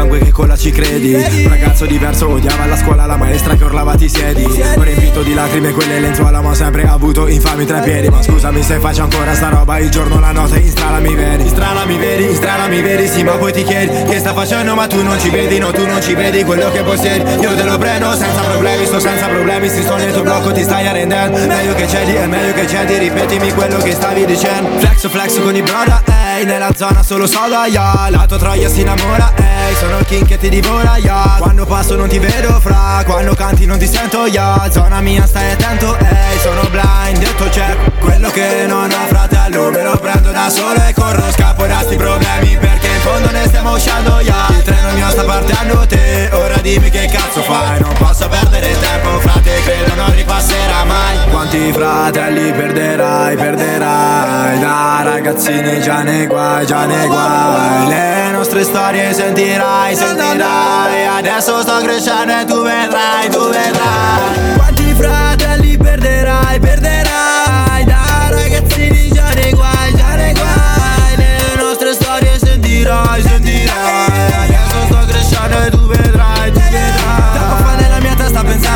sangue 0.00 0.18
che 0.20 0.30
cola 0.30 0.56
ci 0.56 0.70
credi? 0.70 1.14
Ragazzo 1.46 1.84
diverso 1.84 2.28
odiava 2.28 2.64
la 2.64 2.76
scuola 2.76 3.04
la 3.04 3.16
maestra 3.16 3.54
che 3.54 3.64
urlava 3.64 3.94
ti 3.96 4.08
siedi. 4.08 4.44
Ho 4.44 4.82
riempito 4.82 5.22
di 5.22 5.34
lacrime 5.34 5.72
quelle 5.72 6.00
lenzuola 6.00 6.40
ma 6.40 6.50
ho 6.50 6.54
sempre 6.54 6.84
avuto 6.84 7.26
infami 7.26 7.66
tra 7.66 7.80
i 7.80 7.82
piedi. 7.82 8.08
Ma 8.08 8.22
scusami 8.22 8.62
se 8.62 8.78
faccio 8.78 9.02
ancora 9.02 9.34
sta 9.34 9.50
roba 9.50 9.78
il 9.78 9.90
giorno 9.90 10.18
la 10.18 10.32
notte 10.32 10.58
in 10.58 10.70
strada 10.70 11.00
mi 11.00 11.14
vedi. 11.14 11.42
In 11.42 11.48
strada 11.50 11.84
mi 11.84 11.98
vedi, 11.98 12.24
in 12.24 12.34
strada 12.34 12.66
mi 12.68 12.80
vedi 12.80 13.06
sì 13.08 13.22
ma 13.22 13.32
poi 13.32 13.52
ti 13.52 13.62
chiedi 13.62 14.04
Che 14.04 14.18
sta 14.18 14.32
facendo 14.32 14.74
ma 14.74 14.86
tu 14.86 15.02
non 15.02 15.18
ci 15.20 15.28
vedi 15.28 15.58
no 15.58 15.70
tu 15.70 15.86
non 15.86 16.00
ci 16.00 16.14
vedi 16.14 16.44
quello 16.44 16.70
che 16.70 16.82
possiedi. 16.82 17.30
Io 17.40 17.54
te 17.54 17.64
lo 17.64 17.76
prendo 17.76 18.10
senza 18.14 18.40
problemi 18.40 18.86
sto 18.86 19.00
senza 19.00 19.26
problemi 19.26 19.68
si 19.68 19.82
sto 19.82 19.96
nel 19.96 20.12
tuo 20.12 20.22
blocco 20.22 20.52
ti 20.52 20.62
stai 20.62 20.86
arrendendo. 20.86 21.36
Meglio 21.46 21.74
che 21.74 21.86
cedi 21.86 22.14
è 22.14 22.26
meglio 22.26 22.54
che 22.54 22.66
cedi 22.66 22.96
ripetimi 22.96 23.52
quello 23.52 23.76
che 23.78 23.92
stavi 23.92 24.24
dicendo. 24.24 24.78
Flexo 24.78 25.10
flexo 25.10 25.42
con 25.42 25.54
i 25.54 25.62
broda 25.62 26.19
ehi 26.40 26.44
nella 26.44 26.70
zona 26.74 27.02
solo 27.02 27.26
soda 27.26 27.66
yeah 27.66 28.08
La 28.10 28.26
tua 28.26 28.38
troia 28.38 28.68
si 28.68 28.80
innamora 28.80 29.32
ehi. 29.36 29.74
Sono 29.76 29.98
il 29.98 30.06
king 30.06 30.26
che 30.26 30.38
ti 30.38 30.48
divora 30.48 30.96
yeah 30.96 31.36
Quando 31.38 31.66
passo 31.66 31.96
non 31.96 32.08
ti 32.08 32.18
vedo 32.18 32.58
fra. 32.60 33.02
Quando 33.04 33.34
canti 33.34 33.66
non 33.66 33.78
ti 33.78 33.86
sento 33.86 34.26
yeah 34.26 34.68
Zona 34.70 35.00
mia 35.00 35.26
stai 35.26 35.52
attento 35.52 35.96
ehi. 35.96 36.38
Sono 36.38 36.62
blind 36.70 37.18
detto 37.18 37.44
c'è 37.48 37.76
quello 38.00 38.30
che 38.30 38.64
non 38.66 38.90
ha 38.90 39.06
fratello. 39.06 39.70
Me 39.70 39.82
lo 39.82 39.96
prendo 39.98 40.30
da 40.30 40.48
solo 40.48 40.82
e 40.86 40.92
corro 40.94 41.30
scappo 41.30 41.66
da 41.66 41.80
sti 41.82 41.96
problemi 41.96 42.56
perché 42.58 42.86
in 42.86 43.00
fondo 43.00 43.30
ne 43.30 43.44
stiamo 43.46 43.72
uscendo 43.72 44.20
yeah 44.20 44.46
Il 44.50 44.62
treno 44.62 44.92
mio 44.92 45.10
sta 45.10 45.24
partendo 45.24 45.86
te. 45.86 46.30
Ora 46.32 46.56
dimmi 46.56 46.90
che 46.90 47.08
cazzo 47.12 47.42
fai. 47.42 47.80
Non 47.80 47.92
posso 47.94 48.28
perdere 48.28 48.78
tempo 48.78 49.20
frate 49.20 49.60
credo 49.62 49.94
non 49.94 50.14
ripasserà 50.14 50.84
mai. 50.84 51.28
Quanti 51.30 51.72
fratelli 51.72 52.52
perderai 52.52 53.36
perderai 53.36 54.58
da 54.58 55.00
ragazzini 55.02 55.80
già 55.80 56.02
nei 56.02 56.26
guai 56.30 56.64
già 56.64 56.84
nei 56.86 57.06
guai. 57.08 57.88
Le 57.88 58.30
nostre 58.30 58.62
storie 58.62 59.12
sentirai 59.12 59.94
sentirai. 59.94 61.06
Adesso 61.18 61.60
sto 61.60 61.78
crescendo 61.82 62.32
e 62.38 62.44
tu 62.44 62.62
vedrai 62.62 63.28
tu 63.28 63.48
vedrai. 63.48 64.56
Quanti 64.56 64.94
fratelli 64.94 65.76
perderai 65.76 66.60
perderai. 66.60 67.84
Da 67.84 68.28
ragazzini 68.30 69.10
già 69.12 69.28
nei 69.34 69.52
guai 69.52 69.94
già 69.96 70.14
nei 70.14 70.32
guai. 70.32 71.16
Le 71.16 71.62
nostre 71.62 71.92
storie 71.94 72.38
sentirai 72.38 73.22
sentirai. 73.22 74.32
Adesso 74.44 74.84
sto 74.86 75.04
crescendo 75.08 75.58
e 75.58 75.70
tu 75.70 75.78
vedrai 75.78 75.80
tu 75.80 75.86
vedrai 75.88 76.29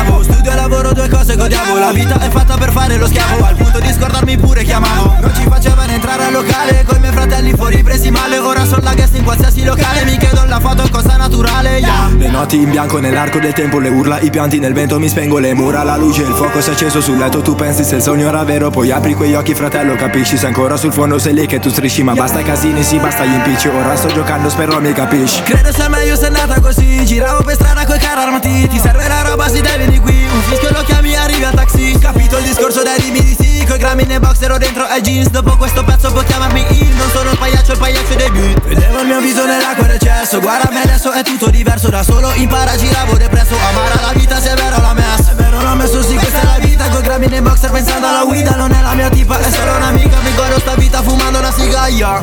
pensavo 0.05 0.23
studio 0.23 0.51
e 0.51 0.55
lavoro 0.55 0.93
due 0.93 1.09
cose 1.09 1.35
godiamo. 1.35 1.77
la 1.77 1.91
vita 1.91 2.19
è 2.19 2.29
fatta 2.29 2.57
per 2.57 2.71
fare 2.71 2.97
lo 2.97 3.07
schiavo. 3.07 3.43
Al 3.43 3.55
punto 3.55 3.79
di 3.79 3.91
scordarmi 3.91 4.37
pure 4.37 4.63
chiamavo. 4.63 5.15
Non 5.19 5.33
ci 5.35 5.43
facevano 5.47 5.91
entrare 5.91 6.25
al 6.25 6.31
locale 6.31 6.83
coi 6.85 6.99
miei 6.99 7.11
fratelli 7.11 7.53
fuori 7.53 7.83
presi 7.83 8.11
male. 8.11 8.37
Ora 8.37 8.65
sono 8.65 8.81
la 8.83 8.93
guest 8.93 9.15
in 9.15 9.23
qualsiasi 9.23 9.63
locale. 9.63 10.03
Mi 10.05 10.17
chiedo 10.17 10.43
la 10.45 10.59
foto 10.59 10.87
cosa 10.91 11.17
naturale 11.17 11.79
yeah. 11.79 12.09
le 12.15 12.29
noti 12.29 12.57
in 12.57 12.69
bianco 12.69 12.99
nell'arco 12.99 13.39
del 13.39 13.53
tempo 13.53 13.79
le 13.79 13.89
urla 13.89 14.19
i 14.19 14.29
pianti 14.29 14.59
nel 14.59 14.73
vento 14.73 14.99
mi 14.99 15.09
spengo 15.09 15.39
le 15.39 15.53
mura 15.53 15.83
la 15.83 15.97
luce 15.97 16.21
il 16.21 16.33
fuoco 16.33 16.61
si 16.61 16.69
è 16.69 16.73
acceso 16.73 17.01
sul 17.01 17.17
letto. 17.17 17.41
Tu 17.41 17.55
pensi 17.55 17.83
se 17.83 17.95
il 17.95 18.01
sogno 18.01 18.27
era 18.27 18.43
vero 18.43 18.69
poi 18.69 18.91
apri 18.91 19.13
quegli 19.13 19.33
occhi 19.33 19.55
fratello 19.55 19.95
capisci 19.95 20.37
se 20.37 20.45
ancora 20.45 20.77
sul 20.77 20.93
fondo 20.93 21.17
sei 21.17 21.33
lì 21.33 21.45
che 21.45 21.59
tu 21.59 21.69
strisci. 21.69 22.03
Ma 22.03 22.13
basta 22.13 22.39
i 22.39 22.43
casini 22.43 22.83
sì 22.83 22.97
basta 22.97 23.25
gli 23.25 23.33
impicci. 23.33 23.67
Ora 23.67 23.95
sto 23.95 24.07
giocando 24.09 24.49
spero 24.49 24.79
mi 24.79 24.93
capisci. 24.93 25.41
Credo 25.43 25.71
sia 25.71 25.89
meglio 25.89 26.15
se 26.15 26.23
è 26.23 26.27
andata 26.27 26.59
così. 26.59 27.03
Giravo 27.05 27.43
per 27.43 27.55
strada 27.55 27.85
coi 27.85 27.99
carri 27.99 28.21
armati 28.21 28.67
ti 28.67 28.79
serve 28.79 29.07
la 29.07 29.21
roba 29.21 29.47
si 29.47 29.61
devi 29.61 29.94
di 29.95 29.99
qui 29.99 30.27
un 30.29 30.41
fischio 30.43 30.69
lo 30.71 30.83
chiami 30.83 31.15
arrivi 31.15 31.43
al 31.43 31.53
taxi. 31.53 31.97
Capito 31.99 32.37
il 32.37 32.43
discorso 32.43 32.83
dai 32.83 32.99
rimi 32.99 33.23
di 33.23 33.35
sì 33.39 33.65
coi 33.65 33.77
grammi 33.77 34.03
nei 34.03 34.19
box 34.19 34.41
ero 34.41 34.57
dentro 34.57 34.83
ai 34.83 35.01
jeans. 35.01 35.29
Dopo 35.29 35.55
questo 35.57 35.83
pezzo 35.83 36.11
puoi 36.11 36.25
chiamarmi 36.25 36.65
il 36.81 36.95
non 36.95 37.09
sono 37.11 37.31
il 37.31 37.37
pagliaccio 37.37 37.71
il 37.73 37.77
pagliaccio 37.77 38.15
dei 38.15 38.29
beat. 38.31 38.61
Vedevo 38.65 38.99
il 39.01 39.07
mio 39.07 39.19
viso 39.21 39.45
nell'acqua 39.45 39.87
del 39.87 39.99
cesso 39.99 40.39
guarda 40.39 40.69
me 40.71 40.81
adesso 40.81 41.11
è 41.11 41.23
tutto 41.23 41.49
diverso 41.49 41.89
da 41.89 42.03
solo 42.03 42.31
impara 42.33 42.75
giravo 42.75 43.15
depresso 43.15 43.55
amara 43.55 44.01
la 44.01 44.13
vita 44.13 44.39
se 44.39 44.51
è 44.51 44.55
vero 44.55 44.81
l'ha 44.81 44.93
messa. 44.93 45.31
È 45.31 45.35
vero 45.35 45.61
l'ho 45.61 45.75
messo 45.75 46.03
sì 46.03 46.15
questa 46.15 46.41
è 46.41 46.45
la 46.45 46.57
vita 46.59 46.89
coi 46.89 47.01
grammi 47.01 47.27
nei 47.27 47.41
boxer 47.41 47.71
pensando 47.71 48.07
alla 48.07 48.23
guida 48.23 48.55
non 48.55 48.71
è 48.71 48.81
la 48.81 48.93
mia 48.93 49.09
tipa 49.09 49.39
è 49.39 49.51
solo 49.51 49.75
un'amica 49.75 50.17
mi 50.23 50.33
godo 50.35 50.59
sta 50.59 50.75
vita 50.75 51.01
fumando 51.01 51.39
una 51.39 51.51
sigaia 51.51 52.21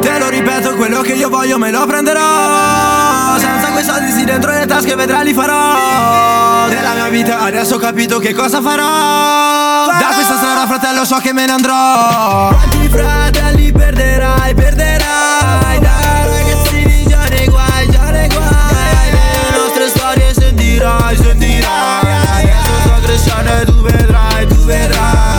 te 0.00 0.18
lo 0.18 0.28
ripeto 0.28 0.74
quello 0.74 1.00
che 1.02 1.12
io 1.12 1.28
voglio 1.28 1.58
me 1.58 1.70
lo 1.70 1.86
prenderò 1.86 3.38
senza 3.38 3.59
quei 3.80 3.84
soldi 3.84 4.12
sì 4.12 4.24
dentro 4.24 4.52
le 4.52 4.66
tasche 4.66 4.94
vedrai 4.94 5.24
li 5.24 5.32
farò. 5.32 6.68
Della 6.68 6.92
mia 6.92 7.08
vita 7.08 7.40
adesso 7.40 7.76
ho 7.76 7.78
capito 7.78 8.18
che 8.18 8.34
cosa 8.34 8.60
farò. 8.60 9.86
Da 9.86 10.10
questa 10.14 10.36
strada 10.36 10.66
fratello 10.66 11.04
so 11.04 11.16
che 11.16 11.32
me 11.32 11.46
ne 11.46 11.52
andrò. 11.52 12.48
Quanti 12.48 12.88
fratelli 12.88 13.72
perderai 13.72 14.54
perderai. 14.54 15.78
Da 15.80 15.90
ragazzini 16.24 17.06
già 17.06 17.24
nei 17.30 17.46
guai 17.46 17.90
già 17.90 18.10
nei 18.10 18.28
guai. 18.28 19.10
Le 19.50 19.58
nostre 19.58 19.88
storie 19.88 20.34
sentirai 20.34 21.16
sentirai. 21.16 22.50
Adesso 22.50 22.80
sto 22.82 23.00
crescendo 23.02 23.50
e 23.50 23.64
tu 23.64 23.80
vedrai 23.80 24.46
tu 24.46 24.64
vedrai 24.64 25.29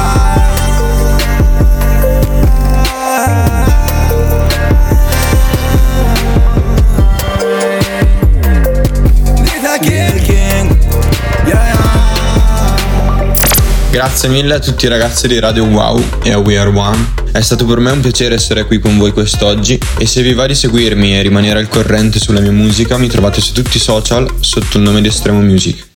Grazie 14.02 14.30
mille 14.30 14.56
a 14.56 14.60
tutti 14.60 14.86
i 14.86 14.88
ragazzi 14.88 15.28
di 15.28 15.38
Radio 15.38 15.64
Wow 15.64 16.04
e 16.24 16.32
a 16.32 16.39
We 16.39 16.58
Are 16.58 16.72
One. 16.72 17.14
È 17.32 17.39
stato 17.39 17.68
per 17.68 17.78
me 17.78 17.91
un 17.91 17.99
piacere 17.99 18.34
essere 18.34 18.66
qui 18.66 18.80
con 18.80 18.97
voi 18.97 19.12
quest'oggi 19.12 19.80
e 19.99 20.08
se 20.08 20.24
vi 20.24 20.34
va 20.34 20.47
di 20.47 20.56
seguirmi 20.56 21.20
e 21.20 21.22
rimanere 21.22 21.60
al 21.60 21.68
corrente 21.68 22.18
sulla 22.18 22.39
mia 22.39 22.52
musica 22.52 22.97
mi 22.97 23.08
trovate 23.08 23.41
su 23.41 23.54
tutti 23.54 23.78
i 23.78 23.80
social 23.80 24.28
sotto 24.39 24.78
il 24.78 24.84
nome 24.84 25.02
di 25.02 25.08
Estremo 25.08 25.39
Music. 25.39 25.89